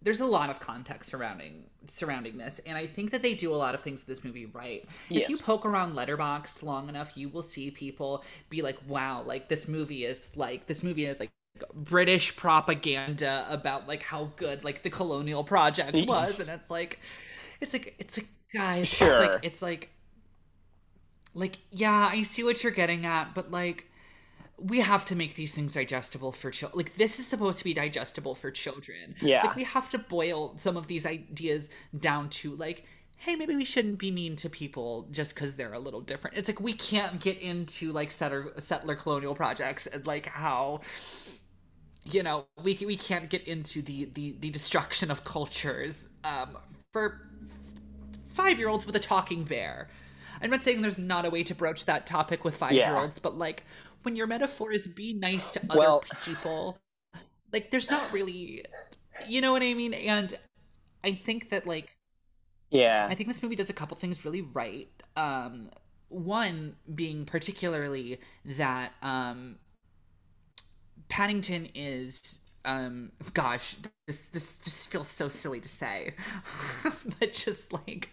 [0.02, 3.56] there's a lot of context surrounding surrounding this, and I think that they do a
[3.56, 4.84] lot of things in this movie right.
[5.08, 5.24] Yes.
[5.24, 9.48] If you poke around Letterboxd long enough, you will see people be like, "Wow, like
[9.48, 11.30] this movie is like this movie is like."
[11.72, 17.00] British propaganda about like how good like the colonial project was, and it's like,
[17.62, 19.08] it's like it's like guys, sure.
[19.08, 19.95] it's like it's like
[21.36, 23.86] like yeah i see what you're getting at but like
[24.58, 27.74] we have to make these things digestible for children like this is supposed to be
[27.74, 29.14] digestible for children.
[29.20, 29.42] Yeah.
[29.44, 31.68] Like we have to boil some of these ideas
[31.98, 32.84] down to like
[33.18, 36.36] hey maybe we shouldn't be mean to people just because they're a little different.
[36.36, 40.80] It's like we can't get into like settler settler colonial projects and like how
[42.04, 46.56] you know we, we can't get into the, the the destruction of cultures um
[46.92, 47.28] for
[48.26, 49.88] five year olds with a talking bear
[50.40, 53.18] I'm not saying there's not a way to broach that topic with five year olds,
[53.18, 53.64] but like
[54.02, 56.78] when your metaphor is be nice to other well, people,
[57.52, 58.64] like there's not really,
[59.26, 59.94] you know what I mean?
[59.94, 60.34] And
[61.02, 61.96] I think that like,
[62.70, 64.88] yeah, I think this movie does a couple things really right.
[65.16, 65.70] Um,
[66.08, 69.56] one being particularly that um,
[71.08, 76.14] Paddington is um gosh this this just feels so silly to say.
[77.18, 78.10] But just like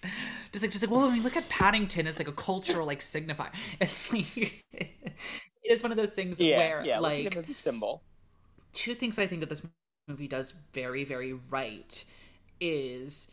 [0.51, 3.01] just like just like well I mean look at Paddington as like a cultural like
[3.01, 3.49] signify
[3.81, 4.91] it's like it
[5.69, 8.03] is one of those things yeah, where yeah, like look as a symbol.
[8.71, 9.61] two things I think that this
[10.07, 12.03] movie does very very right
[12.61, 13.29] is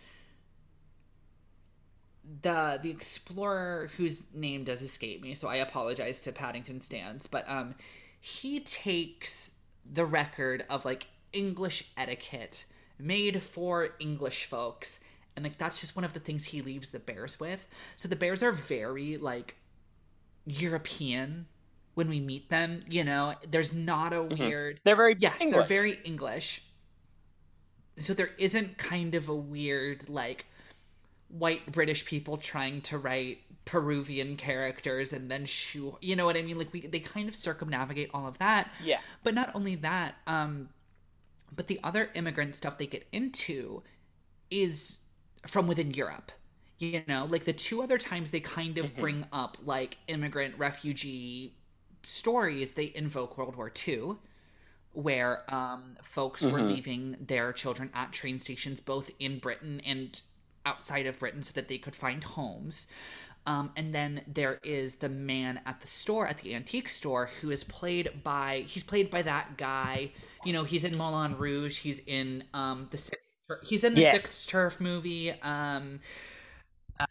[2.43, 7.49] the the explorer whose name does escape me so I apologize to Paddington stands but
[7.49, 7.75] um
[8.21, 9.53] he takes
[9.91, 12.65] the record of like English etiquette
[12.99, 15.01] made for English folks.
[15.37, 17.69] And like that's just one of the things he leaves the bears with.
[17.97, 19.57] So the bears are very like
[20.45, 21.47] European
[21.95, 23.35] when we meet them, you know.
[23.49, 24.43] There's not a mm-hmm.
[24.43, 25.69] weird They're very Yes, English.
[25.69, 26.63] they're very English.
[27.99, 30.47] So there isn't kind of a weird like
[31.29, 33.39] white British people trying to write
[33.71, 36.59] Peruvian characters and then shoe you know what I mean?
[36.59, 38.69] Like we they kind of circumnavigate all of that.
[38.83, 38.99] Yeah.
[39.23, 40.71] But not only that, um
[41.55, 43.85] but the other immigrant stuff they get into
[44.51, 44.99] is
[45.47, 46.33] from within Europe.
[46.81, 49.01] You know, like the two other times they kind of mm-hmm.
[49.01, 51.55] bring up like immigrant refugee
[52.03, 54.17] stories, they invoke World War II
[54.93, 56.53] where um, folks mm-hmm.
[56.53, 60.21] were leaving their children at train stations both in Britain and
[60.67, 62.89] outside of Britain so that they could find homes.
[63.47, 67.51] Um, and then there is the man at the store, at the antique store, who
[67.51, 70.13] is played by he's played by that guy.
[70.45, 71.79] You know, he's in Moulin Rouge.
[71.79, 73.21] He's in um the six,
[73.63, 74.23] he's in the yes.
[74.23, 75.33] Sixth Turf movie.
[75.43, 76.01] Um,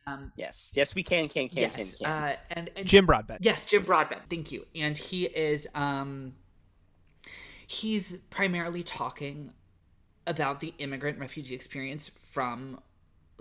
[0.05, 2.07] um, yes, yes, we can, can, can, yes, can, can.
[2.07, 3.43] Uh, and, and Jim Broadbent.
[3.43, 4.21] Yes, Jim Broadbent.
[4.29, 4.65] Thank you.
[4.75, 6.33] And he is um,
[7.65, 9.51] he's primarily talking
[10.27, 12.79] about the immigrant refugee experience from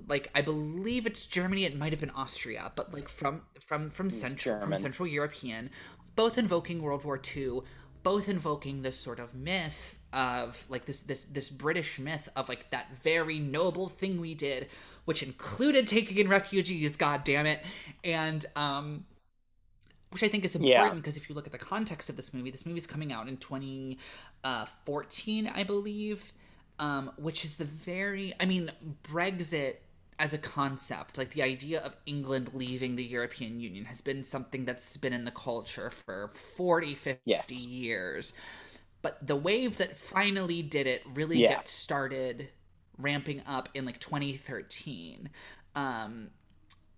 [0.06, 1.64] like I believe it's Germany.
[1.64, 5.70] It might have been Austria, but like from from from central from Central European,
[6.14, 7.60] both invoking World War II,
[8.02, 12.70] both invoking this sort of myth of like this this this British myth of like
[12.70, 14.68] that very noble thing we did,
[15.04, 16.96] which included taking in refugees.
[16.96, 17.64] God damn it,
[18.02, 19.04] and um,
[20.10, 21.22] which I think is important because yeah.
[21.22, 25.46] if you look at the context of this movie, this movie's coming out in 2014,
[25.46, 26.32] uh, I believe.
[26.80, 28.70] Um, which is the very, I mean,
[29.02, 29.78] Brexit
[30.18, 34.64] as a concept, like the idea of England leaving the European Union has been something
[34.64, 37.50] that's been in the culture for 40, 50 yes.
[37.64, 38.32] years.
[39.00, 41.50] But the wave that finally did it really yeah.
[41.50, 42.48] gets started
[42.96, 45.30] ramping up in like 2013.
[45.76, 46.30] Um,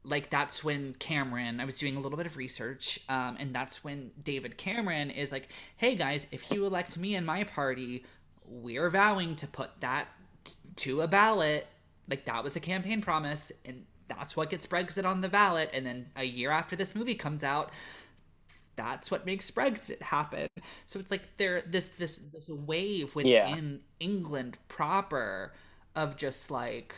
[0.02, 3.84] like that's when Cameron, I was doing a little bit of research, um, and that's
[3.84, 8.06] when David Cameron is like, hey guys, if you elect me and my party,
[8.46, 10.08] we're vowing to put that
[10.44, 11.66] t- to a ballot
[12.11, 15.70] like that was a campaign promise, and that's what gets Brexit on the ballot.
[15.72, 17.70] And then a year after this movie comes out,
[18.76, 20.48] that's what makes Brexit happen.
[20.86, 24.06] So it's like there this this this wave within yeah.
[24.06, 25.54] England proper
[25.94, 26.94] of just like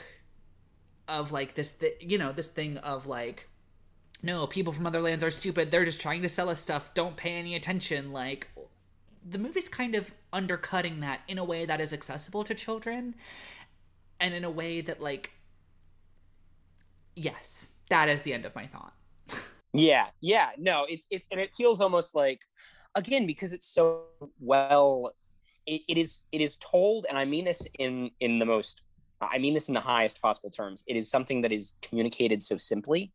[1.09, 3.49] of like this th- you know this thing of like
[4.23, 7.17] no people from other lands are stupid they're just trying to sell us stuff don't
[7.17, 8.49] pay any attention like
[9.25, 13.15] the movie's kind of undercutting that in a way that is accessible to children
[14.23, 15.33] and in a way that like
[17.15, 18.95] yes that is the end of my thought.
[19.75, 22.43] Yeah yeah no it's it's and it feels almost like
[22.95, 24.03] again because it's so
[24.39, 25.13] well
[25.67, 28.83] it, it is it is told and i mean this in in the most
[29.23, 30.85] i mean this in the highest possible terms.
[30.87, 33.13] It is something that is communicated so simply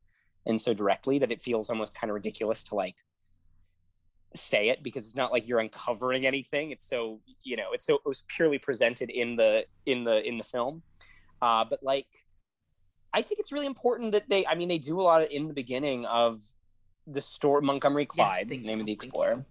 [0.47, 2.95] and so directly that it feels almost kind of ridiculous to like
[4.35, 6.71] say it because it's not like you're uncovering anything.
[6.71, 10.37] It's so you know it's so it was purely presented in the in the in
[10.37, 10.83] the film.
[11.41, 12.07] Uh but like
[13.13, 15.47] i think it's really important that they i mean they do a lot of in
[15.47, 16.39] the beginning of
[17.07, 19.45] the story montgomery clyde yes, name of the explorer.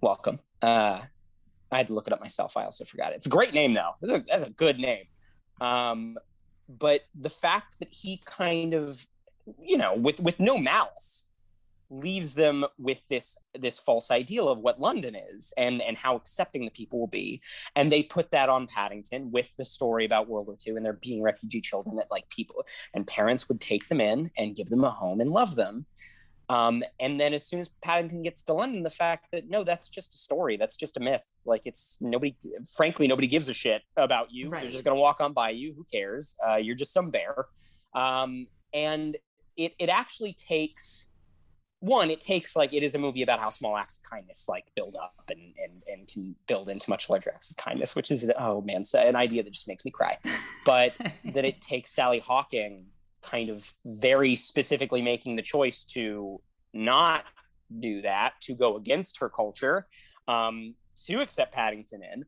[0.00, 0.40] Welcome.
[0.62, 1.00] Uh
[1.72, 2.56] i had to look it up myself.
[2.56, 3.16] I also forgot it.
[3.16, 3.92] It's a great name though.
[4.00, 5.04] That's a, that's a good name.
[5.60, 6.18] Um
[6.68, 9.06] but the fact that he kind of
[9.60, 11.26] you know with with no malice
[11.90, 16.64] leaves them with this this false ideal of what London is and and how accepting
[16.64, 17.42] the people will be.
[17.74, 20.92] And they put that on Paddington with the story about World War II and there
[20.94, 22.64] being refugee children that like people
[22.94, 25.86] and parents would take them in and give them a home and love them.
[26.48, 29.88] Um, and then as soon as Paddington gets to London the fact that no that's
[29.88, 30.56] just a story.
[30.56, 31.26] That's just a myth.
[31.44, 32.36] Like it's nobody
[32.72, 34.48] frankly nobody gives a shit about you.
[34.48, 34.62] Right.
[34.62, 35.74] they're just going to walk on by you.
[35.76, 36.36] Who cares?
[36.46, 37.46] Uh, you're just some bear.
[37.94, 39.16] Um, and
[39.56, 41.09] it it actually takes
[41.80, 44.66] one, it takes like it is a movie about how small acts of kindness like
[44.76, 48.30] build up and and and can build into much larger acts of kindness, which is
[48.38, 50.18] oh man, an idea that just makes me cry.
[50.64, 52.86] But that it takes Sally Hawkins
[53.22, 56.40] kind of very specifically making the choice to
[56.72, 57.24] not
[57.80, 59.86] do that, to go against her culture,
[60.28, 60.74] um,
[61.06, 62.24] to accept Paddington in,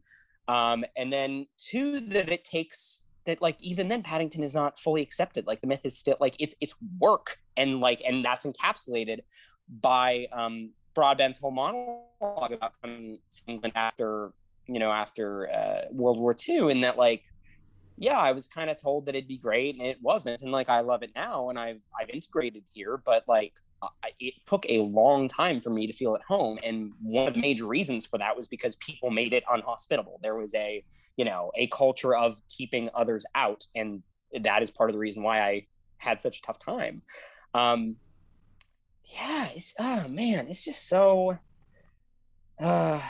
[0.49, 5.03] um, and then two that it takes that like even then Paddington is not fully
[5.03, 5.47] accepted.
[5.47, 9.20] Like the myth is still like it's it's work and like and that's encapsulated
[9.81, 14.33] by um, Broadbent's whole monologue about coming England after
[14.66, 17.23] you know after uh, World War II, and that like
[17.99, 20.68] yeah, I was kind of told that it'd be great, and it wasn't, and like
[20.68, 23.53] I love it now, and I've I've integrated here, but like
[24.20, 27.41] it took a long time for me to feel at home and one of the
[27.41, 30.20] major reasons for that was because people made it unhospitable.
[30.22, 30.85] There was a
[31.16, 34.03] you know a culture of keeping others out and
[34.41, 35.66] that is part of the reason why i
[35.99, 37.03] had such a tough time.
[37.55, 37.97] Um
[39.05, 41.37] yeah it's oh man it's just so
[42.61, 43.01] uh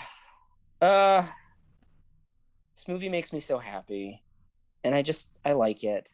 [0.80, 1.26] uh
[2.74, 4.22] this movie makes me so happy
[4.82, 6.08] and i just i like it.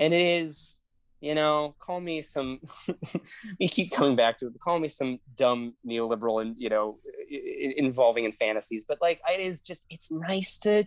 [0.00, 0.73] And it is
[1.24, 2.60] you know, call me some.
[3.58, 4.60] we keep coming back to it.
[4.62, 6.98] Call me some dumb neoliberal and you know,
[7.78, 8.84] involving in fantasies.
[8.86, 9.86] But like, it is just.
[9.88, 10.84] It's nice to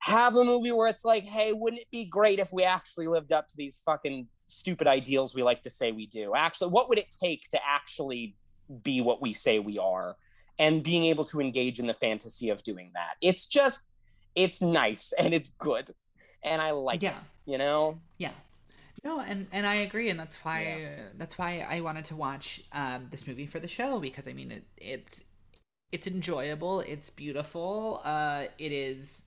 [0.00, 3.32] have a movie where it's like, hey, wouldn't it be great if we actually lived
[3.32, 6.34] up to these fucking stupid ideals we like to say we do?
[6.34, 8.34] Actually, what would it take to actually
[8.82, 10.16] be what we say we are?
[10.58, 13.14] And being able to engage in the fantasy of doing that.
[13.20, 13.88] It's just,
[14.34, 15.94] it's nice and it's good.
[16.42, 17.10] And I like yeah.
[17.10, 18.00] it, you know?
[18.18, 18.32] Yeah.
[19.02, 21.02] No, and and I agree, and that's why yeah.
[21.16, 24.50] that's why I wanted to watch um, this movie for the show because I mean
[24.52, 25.22] it, it's
[25.92, 29.26] it's enjoyable, it's beautiful, uh, it is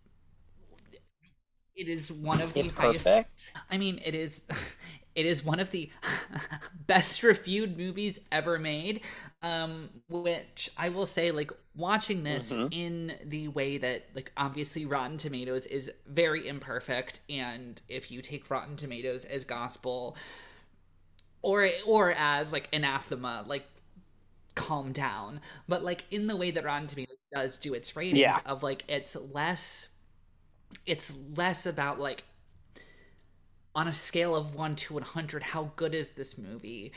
[1.76, 3.05] it is one of the it's highest.
[3.05, 3.53] Perfect.
[3.70, 4.45] I mean, it is.
[5.18, 5.89] It is one of the
[6.88, 9.01] best reviewed movies ever made.
[9.41, 12.68] Um, which I will say, like watching this mm-hmm.
[12.72, 18.49] in the way that, like, obviously Rotten Tomatoes is very imperfect, and if you take
[18.49, 20.15] Rotten Tomatoes as gospel,
[21.41, 23.65] or or as like anathema, like
[24.55, 25.39] calm down.
[25.68, 28.39] But like in the way that Rotten Tomatoes does do its ratings yeah.
[28.45, 29.89] of like it's less
[30.86, 32.24] it's less about like
[33.78, 36.92] on a scale of 1 to 100 how good is this movie?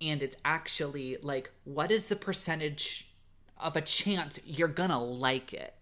[0.00, 3.10] And it's actually like what is the percentage
[3.60, 5.74] of a chance you're gonna like it?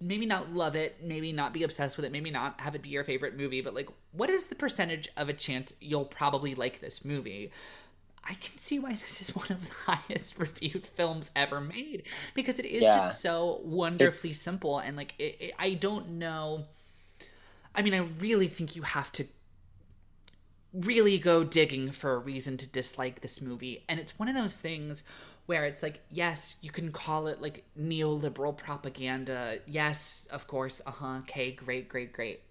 [0.00, 2.88] Maybe not love it maybe not be obsessed with it maybe not have it be
[2.88, 6.80] your favorite movie but like what is the percentage of a chance you'll probably like
[6.80, 7.52] this movie?
[8.24, 12.58] I can see why this is one of the highest reviewed films ever made because
[12.58, 12.96] it is yeah.
[12.96, 14.40] just so wonderfully it's...
[14.40, 16.64] simple and like it, it, I don't know.
[17.74, 19.26] I mean, I really think you have to
[20.72, 23.84] really go digging for a reason to dislike this movie.
[23.88, 25.02] And it's one of those things
[25.46, 29.58] where it's like, yes, you can call it like neoliberal propaganda.
[29.66, 30.80] Yes, of course.
[30.86, 31.18] Uh huh.
[31.20, 32.42] Okay, great, great, great.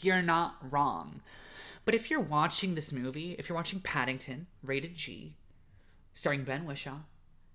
[0.00, 1.20] You're not wrong.
[1.84, 5.36] But if you're watching this movie, if you're watching Paddington, rated G,
[6.14, 7.00] starring Ben Whishaw,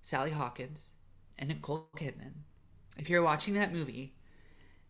[0.02, 0.90] Sally Hawkins,
[1.36, 2.44] and Nicole Kidman,
[2.96, 4.14] if you're watching that movie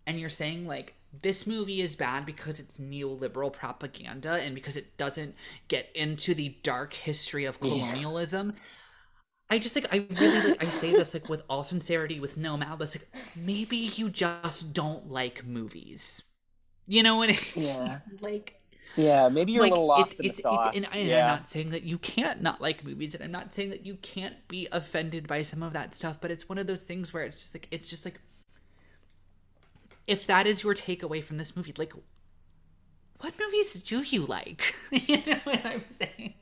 [0.07, 4.96] and you're saying, like, this movie is bad because it's neoliberal propaganda and because it
[4.96, 5.34] doesn't
[5.68, 8.54] get into the dark history of colonialism.
[8.54, 8.62] Yeah.
[9.52, 12.56] I just like I really like I say this like with all sincerity, with no
[12.56, 12.96] malice.
[12.96, 16.22] Like maybe you just don't like movies.
[16.86, 17.66] You know what I mean?
[17.66, 17.98] Yeah.
[18.20, 18.61] like
[18.96, 20.76] yeah, maybe you're like, a little lost it's, in the sauce.
[20.76, 21.24] And, and yeah.
[21.24, 23.96] I'm not saying that you can't not like movies, and I'm not saying that you
[23.96, 26.18] can't be offended by some of that stuff.
[26.20, 28.20] But it's one of those things where it's just like it's just like
[30.11, 31.92] if that is your takeaway from this movie, like,
[33.20, 34.74] what movies do you like?
[34.90, 36.34] you know what I'm saying?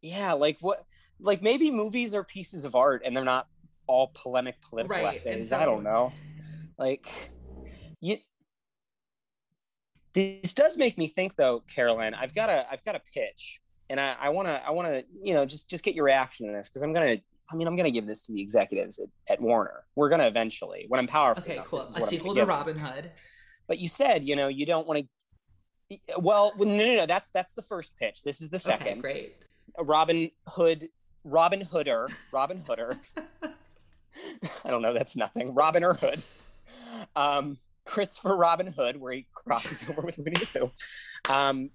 [0.00, 0.86] Yeah, like what?
[1.20, 3.46] Like maybe movies are pieces of art and they're not
[3.86, 5.14] all polemic political right.
[5.14, 5.50] essays.
[5.50, 6.12] So, I don't know.
[6.78, 7.06] Like,
[8.00, 8.16] you.
[10.14, 12.14] This does make me think, though, Caroline.
[12.14, 15.44] I've got a, I've got a pitch, and I, I wanna, I wanna, you know,
[15.44, 17.18] just, just get your reaction to this because I'm gonna
[17.50, 19.84] I mean, I'm going to give this to the executives at, at Warner.
[19.94, 21.44] We're going to eventually, when I'm powerful.
[21.44, 21.78] Okay, enough, cool.
[21.78, 23.10] A sequel to Robin Hood.
[23.68, 25.06] But you said, you know, you don't want
[25.90, 25.98] to.
[26.18, 27.06] Well, no, no, no.
[27.06, 28.22] That's that's the first pitch.
[28.22, 28.88] This is the second.
[28.88, 29.36] Okay, great.
[29.78, 30.88] Robin Hood,
[31.24, 32.98] Robin Hooder, Robin Hooder.
[34.64, 34.92] I don't know.
[34.92, 35.54] That's nothing.
[35.54, 36.22] Robin or Hood.
[37.14, 41.32] Um, Christopher Robin Hood, where he crosses over with Winnie the Pooh.
[41.32, 41.70] Um,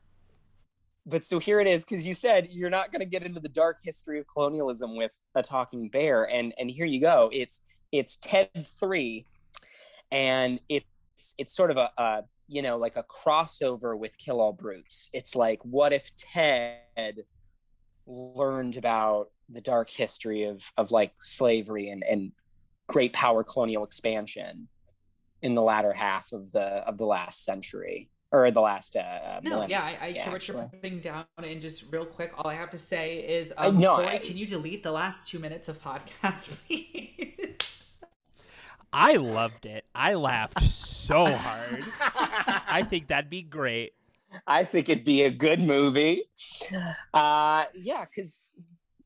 [1.05, 3.49] but so here it is because you said you're not going to get into the
[3.49, 8.17] dark history of colonialism with a talking bear and and here you go it's it's
[8.17, 8.49] ted
[8.79, 9.25] 3
[10.11, 10.85] and it's
[11.37, 15.09] it's sort of a, a you know like a crossover with kill all brutes.
[15.13, 17.23] It's like what if ted
[18.05, 22.31] learned about the dark history of of like slavery and and
[22.87, 24.67] great power colonial expansion
[25.41, 29.49] in the latter half of the of the last century or the last uh, no
[29.51, 29.69] millennium.
[29.69, 32.55] yeah i, I yeah, hear what you're putting down and just real quick all i
[32.55, 35.67] have to say is um, no, Corey, I, can you delete the last two minutes
[35.67, 37.57] of podcast please
[38.93, 39.85] I loved it.
[39.95, 41.85] I laughed so hard.
[42.67, 43.93] I think that'd be great.
[44.45, 46.23] I think it'd be a good movie.
[47.13, 48.49] Uh, yeah, because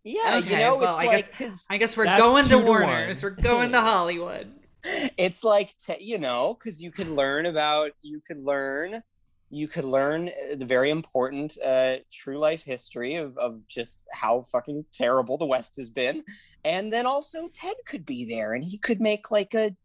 [0.03, 2.49] yeah, Okay, you know, well, it's I like guess- because I guess we're going to
[2.49, 3.23] two to Warner's.
[3.23, 4.53] We're going to Hollywood.
[5.17, 9.01] it's like te- you know because you can learn about you could learn
[9.49, 14.41] you could learn uh, the very important uh, true life history of, of just how
[14.41, 16.23] fucking terrible the west has been
[16.63, 19.75] and then also ted could be there and he could make like a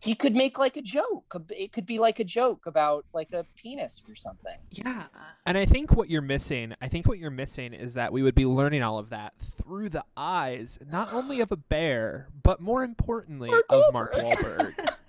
[0.00, 3.46] he could make like a joke it could be like a joke about like a
[3.56, 5.04] penis or something Yeah.
[5.46, 8.34] And I think what you're missing, I think what you're missing is that we would
[8.34, 12.84] be learning all of that through the eyes, not only of a bear, but more
[12.84, 14.96] importantly, Mark of Mark Wahlberg.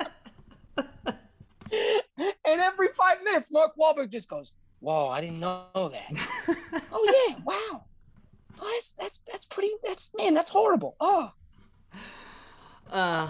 [2.53, 6.11] and every five minutes mark Wahlberg just goes whoa i didn't know that
[6.91, 7.83] oh yeah wow
[8.61, 11.31] oh, that's that's that's pretty that's man that's horrible oh
[12.91, 13.29] Uh,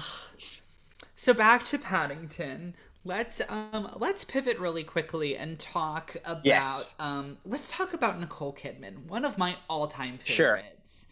[1.16, 2.76] so back to Paddington.
[3.06, 6.96] Let's um let's pivot really quickly and talk about Yes.
[7.00, 10.32] um let's talk about Nicole Kidman, one of my all-time favorites.
[10.32, 10.56] Sure.
[10.58, 11.08] favorites.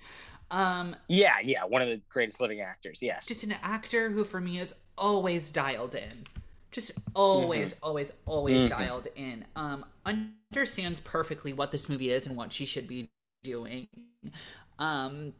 [0.49, 3.01] Um Yeah, yeah, one of the greatest living actors.
[3.01, 3.27] Yes.
[3.27, 6.25] just an actor who for me is always dialed in
[6.71, 8.67] just always always always Mhm.
[8.67, 13.09] dialed in um understands perfectly what this movie is and what she should be
[13.43, 13.87] doing
[14.79, 15.33] um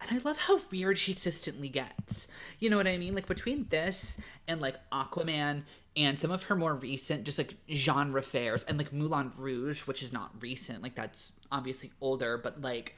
[0.00, 2.28] and I love how weird she consistently gets.
[2.60, 3.14] You know what I mean?
[3.14, 5.64] Like between this and like Aquaman
[5.96, 10.02] and some of her more recent just like genre fairs and like Moulin Rouge, which
[10.02, 12.94] is not recent, like that's obviously older, but like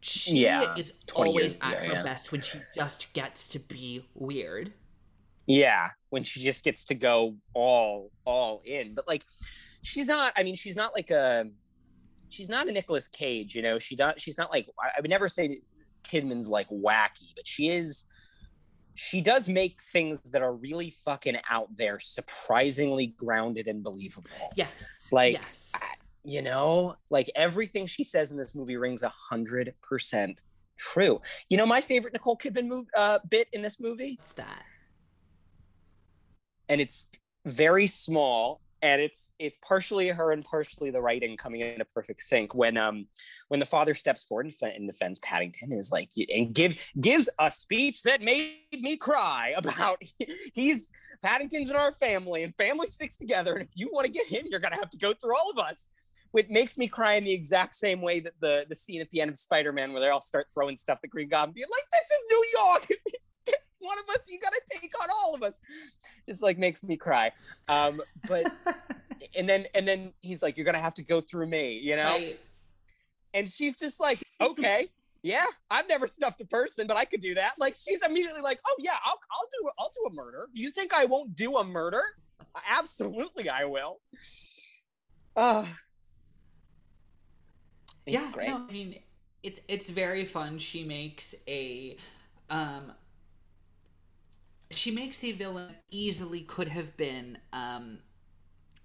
[0.00, 2.02] she Yeah, is always years at ago, her yeah.
[2.02, 4.72] best when she just gets to be weird.
[5.46, 8.94] Yeah, when she just gets to go all all in.
[8.94, 9.24] But like
[9.82, 11.46] she's not I mean, she's not like a
[12.28, 13.78] she's not a Nicolas Cage, you know.
[13.78, 15.60] She does she's not like I, I would never say
[16.02, 18.04] Kidman's like wacky, but she is
[18.96, 24.30] she does make things that are really fucking out there surprisingly grounded and believable.
[24.56, 24.70] Yes.
[25.12, 25.70] Like, yes.
[26.24, 30.42] you know like everything she says in this movie rings a hundred percent
[30.76, 34.64] true you know my favorite nicole kidman move, uh, bit in this movie What's that?
[36.68, 37.08] And it's
[37.44, 42.20] very small and it's it's partially her and partially the writing coming in a perfect
[42.20, 43.06] sync when um
[43.48, 48.02] when the father steps forward and, defends paddington is like and give gives a speech
[48.02, 50.02] that made me cry about
[50.54, 50.90] he's
[51.22, 54.44] paddington's in our family and family sticks together and if you want to get him
[54.50, 55.90] you're gonna have to go through all of us
[56.32, 59.20] which makes me cry in the exact same way that the the scene at the
[59.20, 62.10] end of spider-man where they all start throwing stuff at green goblin being like this
[62.10, 62.88] is new york
[63.86, 65.62] one of us you gotta take on all of us.
[66.28, 67.32] Just like makes me cry.
[67.68, 68.52] Um but
[69.36, 72.12] and then and then he's like you're gonna have to go through me you know?
[72.14, 72.40] Right.
[73.34, 74.88] and she's just like okay.
[75.22, 77.54] Yeah i've never stuffed a person but i could do that.
[77.58, 80.48] Like she's immediately like oh yeah i'll, I'll do i'll do a murder.
[80.52, 82.02] You think i won't do a murder?
[82.68, 84.00] Absolutely i will.
[85.34, 85.64] Uh
[88.06, 88.48] it's yeah, great.
[88.48, 89.00] No, I mean
[89.42, 90.58] it's it's very fun.
[90.58, 91.96] She makes a
[92.50, 92.92] um
[94.70, 97.98] she makes a villain easily could have been um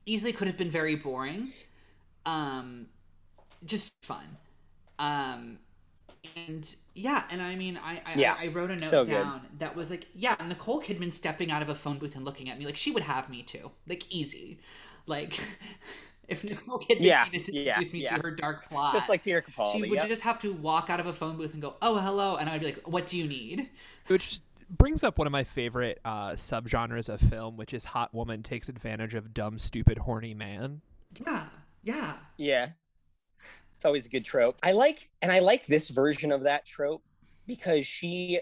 [0.06, 1.50] easily could have been very boring.
[2.26, 2.88] Um
[3.66, 4.38] just fun.
[5.00, 5.60] Um
[6.36, 9.34] and yeah, and I mean I I, Yeah, I wrote a note so good.
[9.34, 12.50] down that was like, yeah, Nicole Kidman stepping out of a phone booth and looking
[12.50, 13.72] at me like she would have me too.
[13.88, 14.60] Like easy.
[15.08, 15.40] Like
[16.28, 18.18] if Nicole Kidman Yeah, needed to yeah, introduce me yeah.
[18.18, 18.94] to her dark plot.
[18.94, 20.08] just like peter She capaldi would yep.
[20.08, 22.62] just have to walk out of a phone booth and go, "Oh, hello," and I'd
[22.62, 23.70] be like, "What do you need?"
[24.08, 24.40] Which
[24.78, 28.70] brings up one of my favorite uh, subgenres of film, which is hot woman takes
[28.70, 30.82] advantage of dumb, stupid, horny man.
[31.26, 31.46] Yeah,
[31.84, 32.70] yeah, Yeah.
[33.76, 34.58] It's always a good trope.
[34.62, 37.04] I like and I like this version of that trope
[37.48, 38.40] because she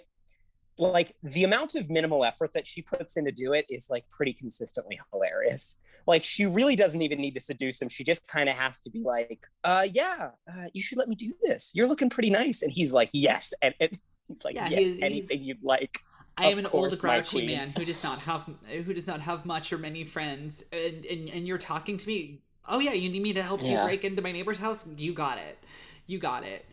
[0.78, 4.04] like the amount of minimal effort that she puts in to do it is like
[4.10, 5.78] pretty consistently hilarious.
[6.06, 7.88] Like she really doesn't even need to seduce him.
[7.88, 11.16] She just kind of has to be like, uh yeah, uh, you should let me
[11.16, 11.72] do this.
[11.74, 12.62] You're looking pretty nice.
[12.62, 13.54] And he's like, yes.
[13.62, 13.92] And, and
[14.28, 16.02] he's like, Yeah, yes, he's- he's- anything you'd like.
[16.40, 18.50] I am an old grouchy man who does not have
[18.86, 22.42] who does not have much or many friends, and and, and you're talking to me.
[22.68, 24.86] Oh yeah, you need me to help you break into my neighbor's house.
[24.98, 25.58] You got it.
[26.06, 26.66] You got it.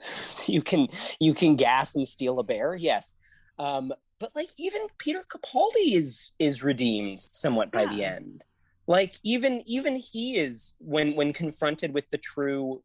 [0.00, 0.88] so you can
[1.18, 3.14] you can gas and steal a bear yes
[3.58, 8.42] um but like even peter capaldi is is redeemed somewhat by the end
[8.86, 12.82] like even even he is when when confronted with the true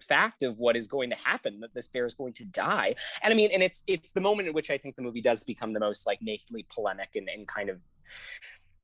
[0.00, 3.32] fact of what is going to happen that this bear is going to die and
[3.32, 5.72] i mean and it's it's the moment in which i think the movie does become
[5.72, 7.82] the most like nakedly polemic and, and kind of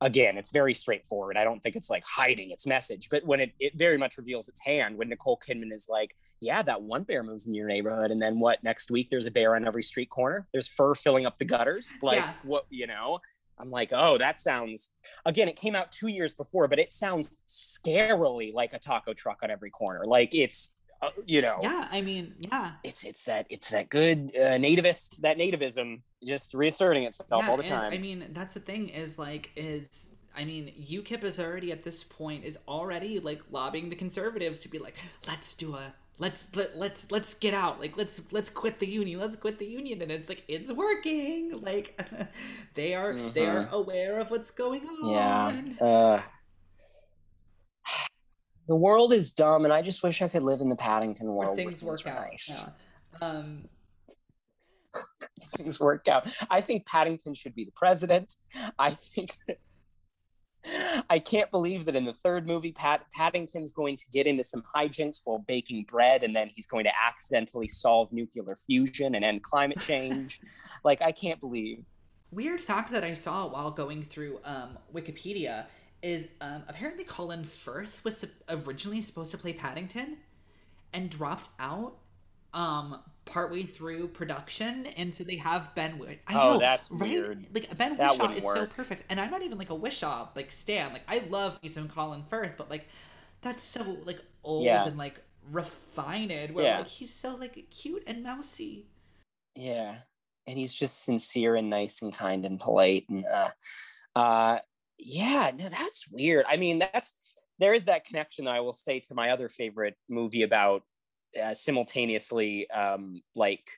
[0.00, 1.36] again, it's very straightforward.
[1.36, 4.48] I don't think it's like hiding its message, but when it, it very much reveals
[4.48, 8.10] its hand, when Nicole Kidman is like, yeah, that one bear moves in your neighborhood.
[8.10, 10.46] And then what next week there's a bear on every street corner.
[10.52, 11.92] There's fur filling up the gutters.
[12.02, 12.34] Like yeah.
[12.42, 13.20] what, you know,
[13.58, 14.90] I'm like, oh, that sounds
[15.24, 19.38] again, it came out two years before, but it sounds scarily like a taco truck
[19.42, 20.04] on every corner.
[20.04, 20.76] Like it's
[21.06, 22.72] uh, you know yeah i mean yeah.
[22.82, 27.56] it's it's that it's that good uh, nativist that nativism just reasserting itself yeah, all
[27.56, 31.70] the time i mean that's the thing is like is I mean, UKIP is already
[31.70, 34.96] at this point is already like lobbying the conservatives to be like,
[35.28, 37.80] let's do a let's let, let's let's get out.
[37.80, 39.20] Like let's let's quit the union.
[39.20, 40.02] Let's quit the union.
[40.02, 41.60] And it's like it's working.
[41.62, 42.00] Like
[42.74, 43.32] they are mm-hmm.
[43.32, 45.76] they are aware of what's going on.
[45.80, 46.22] yeah uh
[48.66, 51.56] the world is dumb, and I just wish I could live in the Paddington world.
[51.56, 52.26] Where things work out.
[52.30, 52.70] Nice.
[53.20, 53.28] Yeah.
[53.28, 53.68] Um,
[55.56, 56.28] things work out.
[56.50, 58.34] I think Paddington should be the president.
[58.78, 59.30] I think.
[61.10, 64.62] I can't believe that in the third movie, Pat Paddington's going to get into some
[64.74, 69.42] hijinks while baking bread, and then he's going to accidentally solve nuclear fusion and end
[69.42, 70.40] climate change.
[70.84, 71.84] like, I can't believe.
[72.30, 75.66] Weird fact that I saw while going through um, Wikipedia
[76.04, 80.18] is um, apparently Colin Firth was originally supposed to play Paddington
[80.92, 81.96] and dropped out
[82.52, 86.18] um partway through production and so they have Ben Wish.
[86.26, 87.10] I oh, know, that's right?
[87.10, 87.46] weird.
[87.52, 88.56] Like Ben that Whishaw is work.
[88.56, 89.02] so perfect.
[89.08, 90.92] And I'm not even like a Whishaw like Stan.
[90.92, 92.86] Like I love me some Colin Firth, but like
[93.40, 94.86] that's so like old yeah.
[94.86, 96.78] and like refined where yeah.
[96.78, 98.86] like he's so like cute and mousy.
[99.56, 99.96] Yeah.
[100.46, 103.50] And he's just sincere and nice and kind and polite and uh
[104.14, 104.58] uh
[104.98, 106.44] yeah, no, that's weird.
[106.48, 107.14] I mean, that's
[107.58, 110.82] there is that connection that I will say to my other favorite movie about
[111.40, 113.68] uh, simultaneously um, like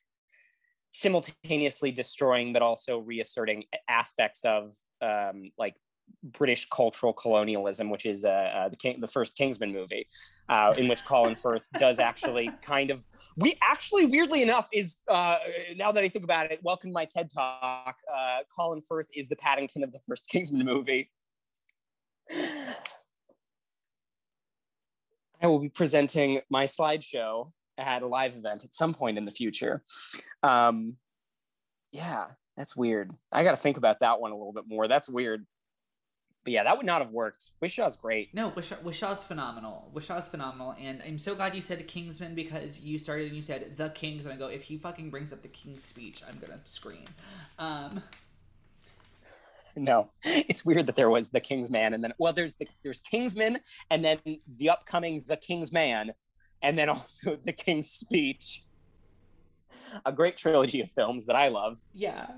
[0.90, 5.74] simultaneously destroying but also reasserting aspects of um, like
[6.22, 10.08] British cultural colonialism, which is uh, uh, the King, the first Kingsman movie,
[10.48, 13.04] uh, in which Colin Firth does actually kind of
[13.36, 15.38] we actually weirdly enough is uh,
[15.76, 17.96] now that I think about it, welcome to my TED talk.
[18.12, 21.10] Uh, Colin Firth is the Paddington of the first Kingsman movie.
[25.42, 29.30] I will be presenting my slideshow at a live event at some point in the
[29.30, 29.82] future.
[30.42, 30.96] Um,
[31.92, 32.26] yeah,
[32.56, 33.12] that's weird.
[33.30, 34.88] I got to think about that one a little bit more.
[34.88, 35.46] That's weird.
[36.46, 37.50] But yeah, that would not have worked.
[37.58, 38.32] Whishaw's great.
[38.32, 39.90] No, Whishaw, Whishaw's phenomenal.
[39.92, 43.76] Whishaw's phenomenal, and I'm so glad you said Kingsman because you started and you said
[43.76, 46.60] the Kings, and I go, if he fucking brings up the King's speech, I'm gonna
[46.62, 47.06] scream.
[47.58, 48.00] Um,
[49.74, 53.58] no, it's weird that there was the Kingsman, and then well, there's the there's Kingsman,
[53.90, 56.12] and then the upcoming The Kingsman,
[56.62, 58.62] and then also the King's Speech.
[60.04, 61.78] A great trilogy of films that I love.
[61.92, 62.28] Yeah.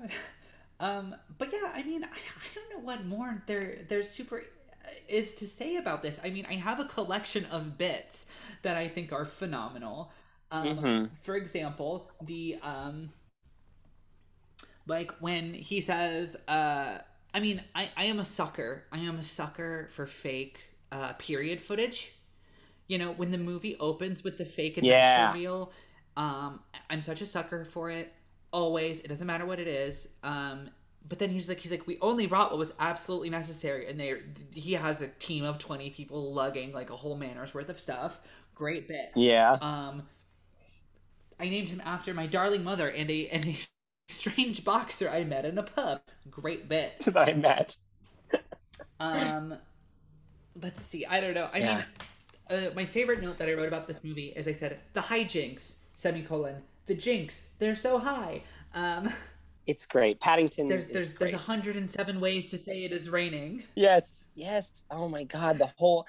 [0.79, 4.37] Um, but yeah, I mean, I, I don't know what more there there's super
[4.85, 6.19] uh, is to say about this.
[6.23, 8.25] I mean, I have a collection of bits
[8.61, 10.11] that I think are phenomenal.
[10.51, 11.05] Um, mm-hmm.
[11.21, 13.11] For example, the um,
[14.87, 16.99] like when he says, uh,
[17.33, 18.85] I mean, I, I am a sucker.
[18.91, 20.59] I am a sucker for fake
[20.91, 22.13] uh, period footage.
[22.87, 25.33] You know, when the movie opens with the fake adventure yeah.
[25.33, 25.71] reel,
[26.17, 28.11] um, I'm such a sucker for it
[28.51, 28.99] always.
[29.01, 30.07] It doesn't matter what it is.
[30.23, 30.69] Um,
[31.07, 34.21] but then he's like, he's like, we only brought what was absolutely necessary, and they
[34.53, 38.19] he has a team of twenty people lugging like a whole manor's worth of stuff.
[38.53, 39.11] Great bit.
[39.15, 39.53] Yeah.
[39.53, 40.03] Um,
[41.39, 43.57] I named him after my darling mother and a and a
[44.07, 46.01] strange boxer I met in a pub.
[46.29, 46.99] Great bit.
[47.05, 47.77] that I met.
[48.99, 49.55] um,
[50.61, 51.05] let's see.
[51.05, 51.49] I don't know.
[51.53, 51.83] I yeah.
[52.49, 55.01] mean, uh, my favorite note that I wrote about this movie is I said the
[55.01, 57.49] hijinks semicolon the jinx.
[57.59, 58.43] They're so high.
[58.73, 59.13] Um,
[59.65, 60.19] it's great.
[60.19, 60.67] Paddington.
[60.67, 61.29] There's there's great.
[61.31, 63.63] there's 107 ways to say it is raining.
[63.75, 64.83] Yes, yes.
[64.91, 66.05] Oh my god, the whole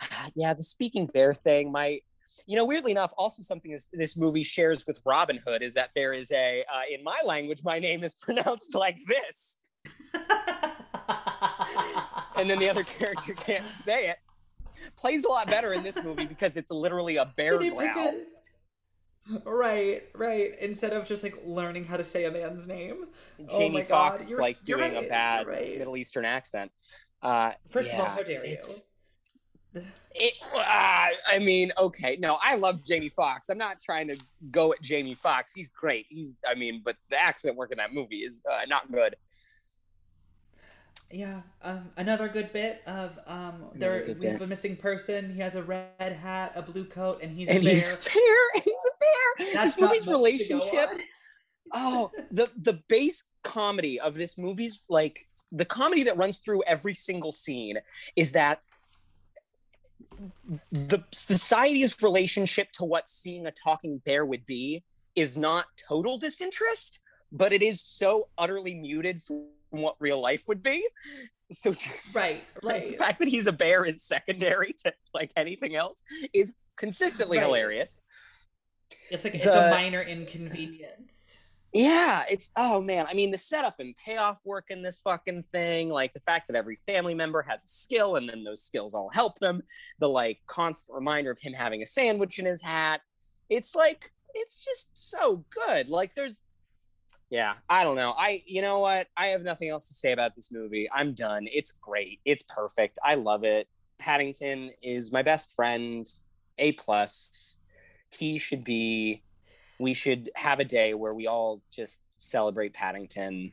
[0.34, 1.70] yeah, the speaking bear thing.
[1.70, 2.00] My
[2.46, 5.90] you know, weirdly enough, also something this, this movie shares with Robin Hood is that
[5.96, 9.56] there is a, uh, in my language, my name is pronounced like this.
[12.36, 14.18] and then the other character can't say it.
[14.96, 18.14] Plays a lot better in this movie because it's literally a bear growl.
[19.44, 20.52] Right, right.
[20.60, 23.06] Instead of just like learning how to say a man's name.
[23.48, 25.78] Oh Jamie oh Foxx like doing right, a bad right.
[25.78, 26.70] Middle Eastern accent.
[27.22, 28.56] Uh, First yeah, of all, how dare you?
[30.14, 33.50] It, uh, I mean, okay, no, I love Jamie Foxx.
[33.50, 34.16] I'm not trying to
[34.50, 35.52] go at Jamie Foxx.
[35.52, 36.06] He's great.
[36.08, 39.16] He's, I mean, but the accent work in that movie is uh, not good
[41.10, 44.32] yeah um, another good bit of um there we bit.
[44.32, 45.32] have a missing person.
[45.32, 47.74] He has a red hat a blue coat and he's and a bear.
[47.74, 49.54] he's a bear he's a bear.
[49.54, 50.90] That's this movie's relationship
[51.72, 55.18] oh the the base comedy of this movie's like
[55.52, 57.78] the comedy that runs through every single scene
[58.14, 58.60] is that
[60.70, 64.82] the society's relationship to what seeing a talking bear would be
[65.14, 67.00] is not total disinterest,
[67.32, 69.22] but it is so utterly muted
[69.70, 70.86] from what real life would be.
[71.50, 72.92] So just, right, right.
[72.92, 76.02] the fact that he's a bear is secondary to like anything else
[76.32, 77.46] is consistently right.
[77.46, 78.02] hilarious.
[79.10, 81.38] It's like the, it's a minor inconvenience.
[81.72, 83.06] Yeah, it's oh man.
[83.08, 86.56] I mean, the setup and payoff work in this fucking thing, like the fact that
[86.56, 89.62] every family member has a skill and then those skills all help them,
[89.98, 93.02] the like constant reminder of him having a sandwich in his hat.
[93.50, 95.88] It's like it's just so good.
[95.88, 96.42] Like there's
[97.30, 98.14] yeah, I don't know.
[98.16, 99.08] I you know what?
[99.16, 100.88] I have nothing else to say about this movie.
[100.94, 101.46] I'm done.
[101.50, 102.20] It's great.
[102.24, 102.98] It's perfect.
[103.04, 103.68] I love it.
[103.98, 106.06] Paddington is my best friend.
[106.58, 107.58] A plus.
[108.10, 109.22] He should be
[109.78, 113.52] we should have a day where we all just celebrate Paddington.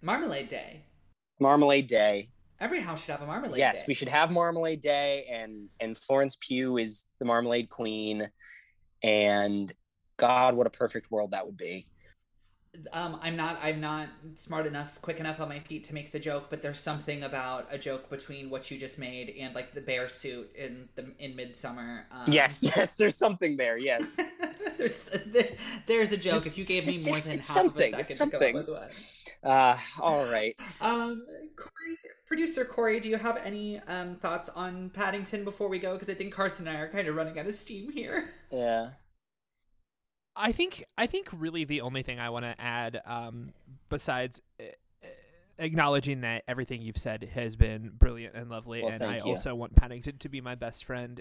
[0.00, 0.84] Marmalade Day.
[1.38, 2.30] Marmalade Day.
[2.58, 3.84] Every house should have a marmalade yes, day.
[3.88, 8.30] we should have Marmalade Day and and Florence Pugh is the Marmalade Queen.
[9.02, 9.72] And
[10.16, 11.86] God, what a perfect world that would be
[12.92, 16.18] um, I'm not I'm not smart enough, quick enough on my feet to make the
[16.18, 19.80] joke, but there's something about a joke between what you just made and like the
[19.80, 22.04] bear suit in the in Midsommar.
[22.10, 23.76] Um, yes, yes, there's something there.
[23.76, 24.04] Yes,
[24.76, 25.52] there's, there's
[25.86, 26.34] there's a joke.
[26.34, 27.94] Just, if you gave me more than half something.
[27.94, 29.52] of a second to come up with one.
[29.52, 30.58] Uh, all right.
[30.80, 35.92] Um, Corey, producer Corey, do you have any um thoughts on Paddington before we go?
[35.92, 38.30] Because I think Carson and I are kind of running out of steam here.
[38.50, 38.90] Yeah.
[40.36, 43.48] I think I think really the only thing I want to add, um,
[43.88, 44.64] besides uh,
[45.58, 49.22] acknowledging that everything you've said has been brilliant and lovely, well, and I you.
[49.22, 51.20] also want Paddington to be my best friend.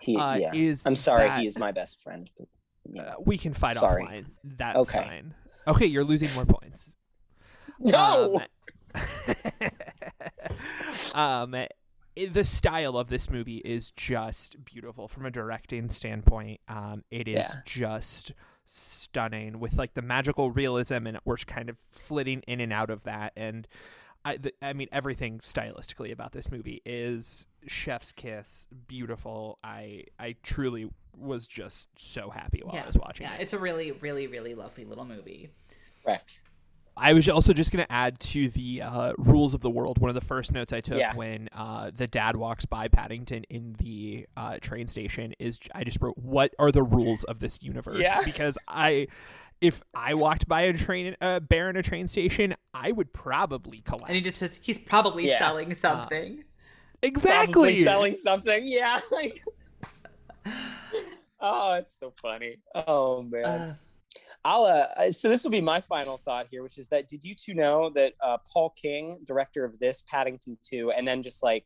[0.00, 0.50] He, uh, yeah.
[0.54, 2.30] is I'm sorry, that, he is my best friend.
[2.90, 3.02] Yeah.
[3.02, 4.04] uh, we can fight sorry.
[4.04, 4.26] offline.
[4.44, 5.04] That's okay.
[5.04, 5.34] fine.
[5.66, 6.94] Okay, you're losing more points.
[7.78, 8.40] No.
[11.14, 11.66] Um, um
[12.16, 16.60] the style of this movie is just beautiful from a directing standpoint.
[16.68, 17.60] Um, it is yeah.
[17.64, 18.32] just
[18.64, 23.04] stunning with like the magical realism, and we're kind of flitting in and out of
[23.04, 23.32] that.
[23.36, 23.68] And
[24.24, 29.58] I, the, I mean, everything stylistically about this movie is chef's kiss, beautiful.
[29.62, 32.84] I, I truly was just so happy while yeah.
[32.84, 33.26] I was watching.
[33.26, 33.42] Yeah, it.
[33.42, 35.50] it's a really, really, really lovely little movie.
[36.02, 36.40] Correct.
[36.98, 39.98] I was also just going to add to the uh, rules of the world.
[39.98, 41.14] One of the first notes I took yeah.
[41.14, 46.00] when uh, the dad walks by Paddington in the uh, train station is I just
[46.00, 48.20] wrote, "What are the rules of this universe?" Yeah.
[48.24, 49.08] Because I,
[49.60, 53.80] if I walked by a train, a bear in a train station, I would probably
[53.80, 54.04] collapse.
[54.08, 55.38] And he just says he's probably yeah.
[55.38, 56.44] selling something.
[57.02, 58.62] exactly, probably selling something.
[58.66, 59.00] Yeah.
[59.10, 59.44] Like,
[61.40, 62.58] oh, it's so funny.
[62.74, 63.76] Oh man.
[64.46, 67.34] I'll, uh, so this will be my final thought here, which is that did you
[67.34, 71.64] two know that uh, Paul King, director of this Paddington 2, and then just like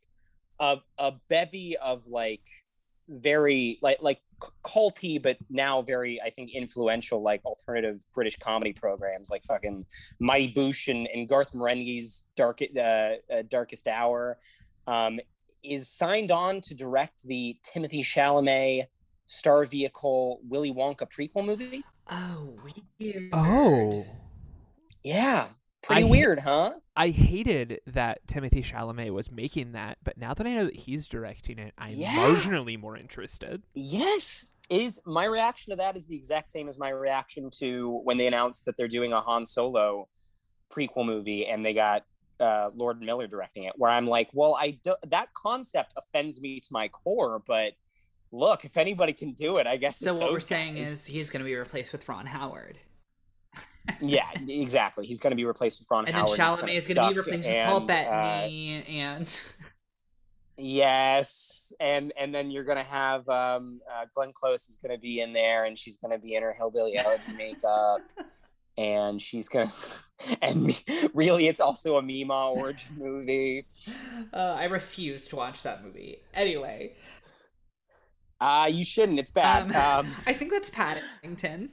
[0.59, 2.41] a, a bevy of like
[3.07, 4.19] very like like
[4.65, 9.85] culty but now very I think influential like alternative British comedy programs like fucking
[10.19, 14.39] Mighty Boosh and, and Garth Marenghi's Dark uh, uh, Darkest Hour
[14.87, 15.19] um,
[15.63, 18.87] is signed on to direct the Timothy Chalamet
[19.27, 21.83] star vehicle Willy Wonka prequel movie.
[22.11, 22.57] Oh,
[22.99, 23.29] weird.
[23.33, 24.05] Oh.
[25.03, 25.47] Yeah.
[25.81, 26.73] Pretty I weird, huh?
[26.95, 31.07] I hated that Timothy Chalamet was making that, but now that I know that he's
[31.07, 32.13] directing it, I'm yeah.
[32.13, 33.63] marginally more interested.
[33.73, 34.45] Yes.
[34.69, 38.27] Is my reaction to that is the exact same as my reaction to when they
[38.27, 40.07] announced that they're doing a Han Solo
[40.71, 42.05] prequel movie and they got
[42.39, 46.59] uh, Lord Miller directing it, where I'm like, well, I do- that concept offends me
[46.59, 47.73] to my core, but
[48.31, 49.99] look, if anybody can do it, I guess.
[49.99, 50.47] So what we're guys.
[50.47, 52.77] saying is he's going to be replaced with Ron Howard.
[54.01, 55.05] yeah, exactly.
[55.05, 56.29] He's going to be replaced with Ron and Howard.
[56.29, 59.43] And then Chalamet is going to be replaced and, with Paul Bettany, uh, and
[60.57, 65.01] yes, and and then you're going to have um, uh, Glenn Close is going to
[65.01, 68.01] be in there, and she's going to be in her hillbilly elegy makeup.
[68.77, 69.69] and she's gonna
[70.41, 70.81] and
[71.13, 73.65] really it's also a mima origin movie
[74.33, 76.93] uh, i refuse to watch that movie anyway
[78.41, 79.19] uh, you shouldn't.
[79.19, 79.73] It's bad.
[79.73, 81.69] Um, um, I think that's Paddington.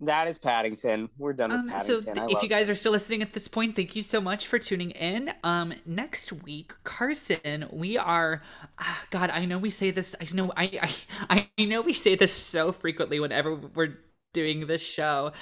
[0.00, 1.08] That is Paddington.
[1.18, 2.00] We're done with um, Paddington.
[2.00, 4.46] So, th- if you guys are still listening at this point, thank you so much
[4.46, 5.32] for tuning in.
[5.44, 8.42] Um, next week, Carson, we are.
[8.78, 10.14] Uh, God, I know we say this.
[10.20, 10.52] I know.
[10.56, 10.90] I,
[11.28, 13.98] I I know we say this so frequently whenever we're
[14.32, 15.32] doing this show.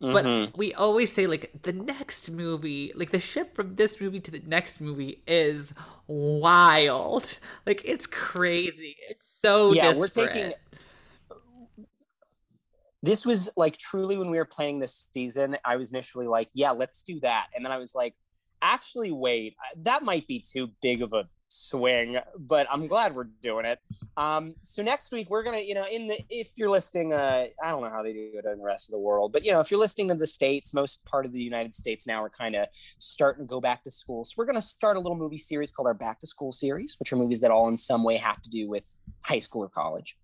[0.00, 0.56] But mm-hmm.
[0.56, 4.42] we always say like the next movie, like the ship from this movie to the
[4.46, 5.74] next movie is
[6.06, 7.38] wild.
[7.66, 8.96] Like it's crazy.
[9.10, 9.92] It's so yeah.
[9.92, 10.16] Disparate.
[10.16, 10.52] We're taking.
[13.02, 15.58] This was like truly when we were playing this season.
[15.64, 18.14] I was initially like, "Yeah, let's do that," and then I was like,
[18.62, 23.66] actually, wait, that might be too big of a swing, but I'm glad we're doing
[23.66, 23.78] it.
[24.16, 27.70] Um, so next week we're gonna, you know, in the if you're listening, uh, I
[27.70, 29.60] don't know how they do it in the rest of the world, but you know,
[29.60, 32.54] if you're listening to the states, most part of the United States now are kind
[32.54, 34.24] of starting to go back to school.
[34.24, 37.12] So we're gonna start a little movie series called our Back to School series, which
[37.12, 38.88] are movies that all in some way have to do with
[39.22, 40.16] high school or college.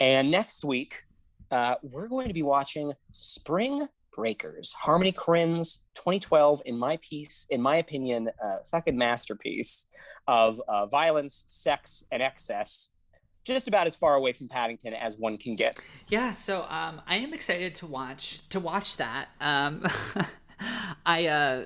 [0.00, 1.02] And next week,
[1.50, 3.88] uh, we're going to be watching Spring
[4.18, 4.72] Breakers.
[4.72, 9.86] Harmony Korine's 2012, in my piece, in my opinion, uh, fucking masterpiece
[10.26, 12.90] of uh, violence, sex, and excess.
[13.44, 15.78] Just about as far away from Paddington as one can get.
[16.08, 19.28] Yeah, so um, I am excited to watch to watch that.
[19.40, 19.84] Um,
[21.06, 21.64] I uh,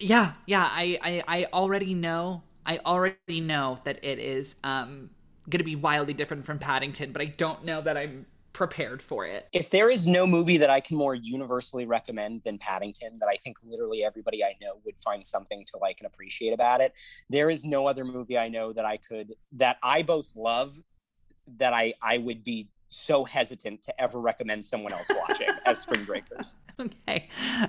[0.00, 5.10] yeah, yeah, I, I I already know I already know that it is um
[5.48, 9.26] going to be wildly different from Paddington, but I don't know that I'm prepared for
[9.26, 9.48] it.
[9.52, 13.36] If there is no movie that I can more universally recommend than Paddington, that I
[13.36, 16.94] think literally everybody I know would find something to like and appreciate about it,
[17.28, 20.78] there is no other movie I know that I could that I both love
[21.58, 26.04] that I I would be so hesitant to ever recommend someone else watching as Spring
[26.04, 26.56] Breakers.
[26.80, 27.28] Okay.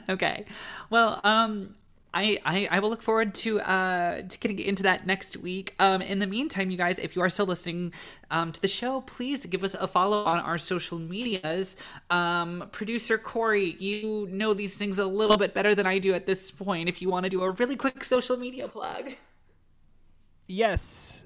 [0.10, 0.46] Okay.
[0.90, 1.76] Well, um
[2.16, 5.76] I, I, I will look forward to uh to getting into that next week.
[5.80, 7.94] Um, in the meantime, you guys, if you are still listening
[8.32, 11.76] um, to the show, please give us a follow on our social medias.
[12.10, 16.26] Um, Producer Corey, you know these things a little bit better than I do at
[16.26, 16.88] this point.
[16.88, 19.12] If you want to do a really quick social media plug.
[20.48, 21.26] Yes,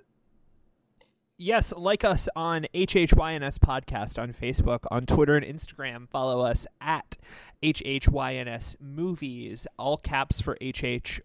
[1.37, 6.09] yes, like us on HHYNS Podcast on Facebook, on Twitter and Instagram.
[6.09, 7.17] Follow us at
[7.61, 11.19] HHYNS Movies, all caps for HHYNSM,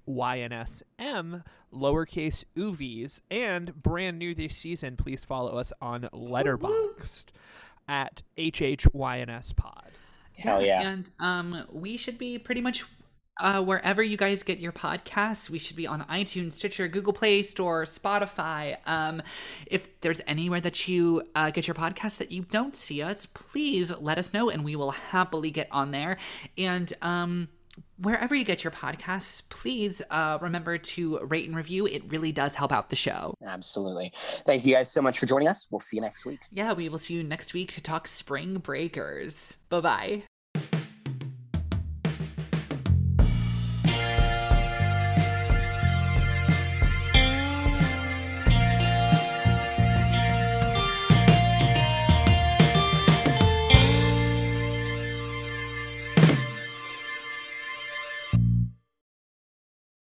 [1.73, 7.27] lowercase UVs, and brand new this season, please follow us on Letterboxd
[7.89, 9.91] at HHYNS Pod.
[10.39, 10.83] Hell yeah.
[10.83, 12.85] And um, we should be pretty much
[13.41, 15.51] uh, wherever you guys get your podcasts.
[15.51, 18.77] We should be on iTunes, Stitcher, Google Play Store, Spotify.
[18.87, 19.23] Um,
[19.67, 23.93] if there's anywhere that you uh, get your podcasts that you don't see us, please
[23.99, 26.17] let us know and we will happily get on there.
[26.57, 27.49] And um,
[27.99, 31.87] wherever you get your podcasts, please uh, remember to rate and review.
[31.87, 33.35] It really does help out the show.
[33.45, 34.13] Absolutely.
[34.47, 35.67] Thank you guys so much for joining us.
[35.71, 36.41] We'll see you next week.
[36.53, 39.57] Yeah, we will see you next week to talk Spring Breakers.
[39.69, 40.25] Bye bye.